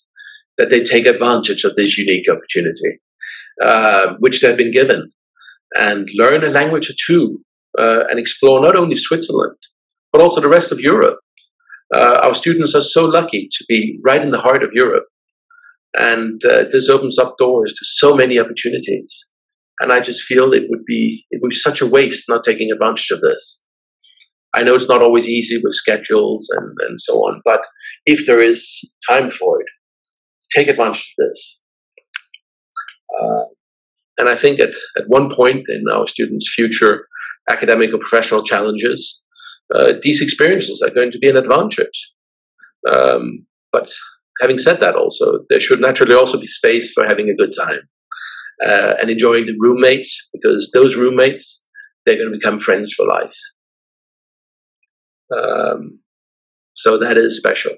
that 0.59 0.71
they 0.71 0.83
take 0.83 1.07
advantage 1.07 1.65
of 1.65 1.75
this 1.77 1.97
unique 1.97 2.29
opportunity, 2.31 3.01
uh, 3.63 4.15
which 4.19 4.41
they've 4.41 4.57
been 4.57 4.73
given 4.73 5.11
and 5.77 6.09
learn 6.15 6.45
a 6.45 6.51
language 6.51 6.91
or 6.91 6.95
two 7.07 7.41
uh, 7.79 8.05
and 8.11 8.19
explore 8.19 8.61
not 8.61 8.77
only 8.77 8.97
Switzerland, 8.97 9.57
but 10.13 10.21
also 10.21 10.41
the 10.41 10.49
rest 10.49 10.73
of 10.73 10.81
Europe. 10.81 11.19
Uh, 11.95 12.21
our 12.25 12.35
students 12.35 12.75
are 12.75 12.83
so 12.83 13.05
lucky 13.05 13.49
to 13.53 13.65
be 13.69 13.99
right 14.05 14.23
in 14.23 14.31
the 14.31 14.41
heart 14.41 14.63
of 14.63 14.71
Europe. 14.73 15.05
And 15.99 16.43
uh, 16.45 16.65
this 16.73 16.89
opens 16.89 17.19
up 17.19 17.37
doors 17.39 17.73
to 17.73 17.85
so 17.85 18.15
many 18.15 18.39
opportunities. 18.39 19.27
And 19.81 19.93
I 19.93 20.01
just 20.01 20.23
feel 20.23 20.53
it 20.53 20.65
would 20.69 20.85
be 20.87 21.25
it 21.31 21.41
would 21.43 21.51
be 21.51 21.57
such 21.57 21.81
a 21.81 21.87
waste 21.87 22.25
not 22.29 22.45
taking 22.45 22.71
advantage 22.71 23.09
of 23.11 23.21
this. 23.21 23.61
I 24.55 24.63
know 24.63 24.75
it's 24.75 24.89
not 24.89 25.03
always 25.03 25.27
easy 25.27 25.61
with 25.63 25.75
schedules 25.75 26.49
and, 26.57 26.71
and 26.89 27.01
so 27.01 27.15
on, 27.15 27.43
but 27.45 27.61
if 28.07 28.27
there 28.27 28.43
is 28.43 28.67
time 29.09 29.31
for 29.31 29.61
it, 29.61 29.67
take 30.55 30.69
advantage 30.69 31.13
of 31.19 31.29
this. 31.29 31.61
Uh, 33.21 33.45
and 34.19 34.29
I 34.31 34.41
think 34.41 34.61
at, 34.61 34.71
at 34.97 35.09
one 35.09 35.35
point 35.35 35.65
in 35.69 35.85
our 35.93 36.09
students' 36.09 36.53
future 36.55 37.07
academic 37.51 37.93
or 37.93 37.99
professional 37.99 38.45
challenges, 38.45 39.21
uh, 39.75 39.95
these 40.03 40.23
experiences 40.23 40.83
are 40.83 40.95
going 40.95 41.13
to 41.13 41.19
be 41.19 41.29
an 41.29 41.37
advantage. 41.37 42.11
Um, 42.91 43.47
but 43.73 43.93
having 44.41 44.59
said 44.59 44.81
that, 44.81 44.95
also, 44.95 45.41
there 45.51 45.61
should 45.61 45.81
naturally 45.81 46.15
also 46.15 46.39
be 46.39 46.47
space 46.47 46.93
for 46.93 47.05
having 47.07 47.29
a 47.29 47.35
good 47.35 47.55
time 47.57 47.81
uh, 48.65 48.95
and 49.01 49.11
enjoying 49.11 49.47
the 49.47 49.57
roommates 49.59 50.29
because 50.33 50.71
those 50.73 50.97
roommates, 50.97 51.63
they're 52.05 52.17
going 52.17 52.31
to 52.31 52.39
become 52.39 52.61
friends 52.61 52.93
for 52.95 53.07
life. 53.07 53.37
Um, 55.37 56.01
so 56.75 56.99
that 56.99 57.19
is 57.19 57.37
special. 57.37 57.73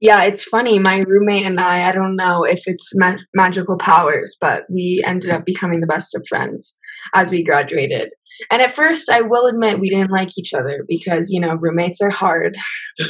Yeah, 0.00 0.24
it's 0.24 0.42
funny. 0.42 0.80
My 0.80 0.98
roommate 0.98 1.46
and 1.46 1.60
I, 1.60 1.88
I 1.88 1.92
don't 1.92 2.16
know 2.16 2.42
if 2.42 2.62
it's 2.66 2.90
ma- 2.96 3.18
magical 3.34 3.78
powers, 3.78 4.36
but 4.40 4.62
we 4.68 5.02
ended 5.06 5.30
up 5.30 5.44
becoming 5.44 5.80
the 5.80 5.86
best 5.86 6.16
of 6.16 6.24
friends 6.28 6.76
as 7.14 7.30
we 7.30 7.44
graduated. 7.44 8.10
And 8.50 8.60
at 8.62 8.72
first, 8.72 9.10
I 9.10 9.20
will 9.22 9.46
admit 9.46 9.80
we 9.80 9.88
didn't 9.88 10.10
like 10.10 10.30
each 10.36 10.52
other 10.54 10.84
because, 10.88 11.30
you 11.30 11.40
know, 11.40 11.54
roommates 11.54 12.00
are 12.00 12.10
hard. 12.10 12.56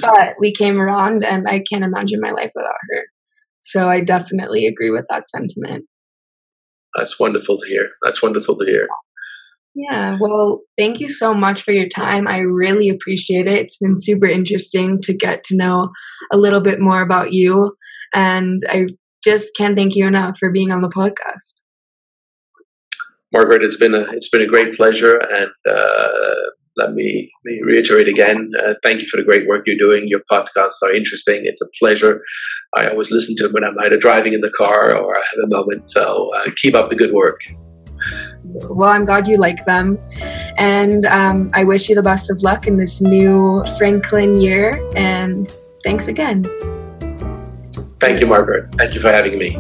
but 0.01 0.35
we 0.39 0.53
came 0.53 0.81
around 0.81 1.25
and 1.25 1.49
I 1.49 1.63
can't 1.71 1.85
imagine 1.85 2.21
my 2.21 2.31
life 2.31 2.51
without 2.55 2.75
her. 2.91 3.05
So 3.61 3.89
I 3.89 4.01
definitely 4.01 4.67
agree 4.67 4.91
with 4.91 5.07
that 5.11 5.29
sentiment. 5.29 5.87
That's 6.97 7.19
wonderful 7.19 7.59
to 7.59 7.69
hear. 7.69 7.89
That's 8.05 8.23
wonderful 8.23 8.59
to 8.59 8.65
hear. 8.65 8.89
Yeah, 9.75 10.19
well, 10.21 10.61
thank 10.77 11.01
you 11.01 11.09
so 11.09 11.33
much 11.33 11.63
for 11.63 11.73
your 11.73 11.89
time. 11.89 12.29
I 12.29 12.39
really 12.41 12.91
appreciate 12.91 13.47
it. 13.47 13.55
It's 13.55 13.79
been 13.79 13.97
super 13.97 14.27
interesting 14.27 15.01
to 15.03 15.17
get 15.17 15.45
to 15.45 15.57
know 15.57 15.89
a 16.31 16.37
little 16.37 16.61
bit 16.61 16.79
more 16.79 17.01
about 17.01 17.33
you. 17.33 17.75
And 18.13 18.63
I 18.69 18.89
just 19.25 19.57
can't 19.57 19.77
thank 19.77 19.97
you 19.97 20.07
enough 20.07 20.37
for 20.39 20.51
being 20.51 20.71
on 20.71 20.83
the 20.83 20.91
podcast. 20.91 21.63
Margaret, 23.33 23.63
it's 23.63 23.77
been 23.77 23.95
a 23.95 24.05
it's 24.13 24.29
been 24.29 24.43
a 24.43 24.47
great 24.47 24.75
pleasure, 24.75 25.17
and 25.17 25.51
uh, 25.71 26.35
let 26.77 26.93
me, 26.93 27.31
me 27.45 27.61
reiterate 27.65 28.09
again. 28.09 28.51
Uh, 28.61 28.75
thank 28.83 29.01
you 29.01 29.09
for 29.09 29.17
the 29.19 29.25
great 29.25 29.47
work 29.47 29.65
you're 29.67 29.77
doing. 29.79 30.05
Your 30.07 30.21
podcasts 30.31 30.83
are 30.83 30.93
interesting. 30.95 31.43
It's 31.45 31.61
a 31.61 31.67
pleasure. 31.79 32.23
I 32.79 32.89
always 32.89 33.11
listen 33.11 33.35
to 33.37 33.45
them 33.45 33.53
when 33.53 33.65
I'm 33.65 33.79
either 33.81 33.99
driving 33.99 34.33
in 34.33 34.41
the 34.41 34.51
car 34.51 34.97
or 34.97 35.17
I 35.17 35.21
have 35.21 35.45
a 35.45 35.49
moment. 35.49 35.87
So 35.87 36.31
uh, 36.37 36.51
keep 36.57 36.75
up 36.75 36.89
the 36.89 36.97
good 36.97 37.13
work. 37.13 37.41
Well, 38.43 38.89
I'm 38.89 39.05
glad 39.05 39.29
you 39.29 39.37
like 39.37 39.65
them. 39.67 39.99
And 40.57 41.07
um, 41.07 41.51
I 41.55 41.65
wish 41.65 41.89
you 41.89 41.95
the 41.95 42.03
best 42.03 42.31
of 42.31 42.43
luck 42.43 42.67
in 42.67 42.77
this 42.77 43.01
new 43.01 43.63
Franklin 43.79 44.41
year. 44.41 44.73
And 44.97 45.55
thanks 45.85 46.09
again. 46.09 46.45
Thank 48.01 48.21
you, 48.21 48.27
Margaret. 48.27 48.75
Thank 48.79 48.95
you 48.95 49.01
for 49.01 49.13
having 49.13 49.39
me. 49.39 49.57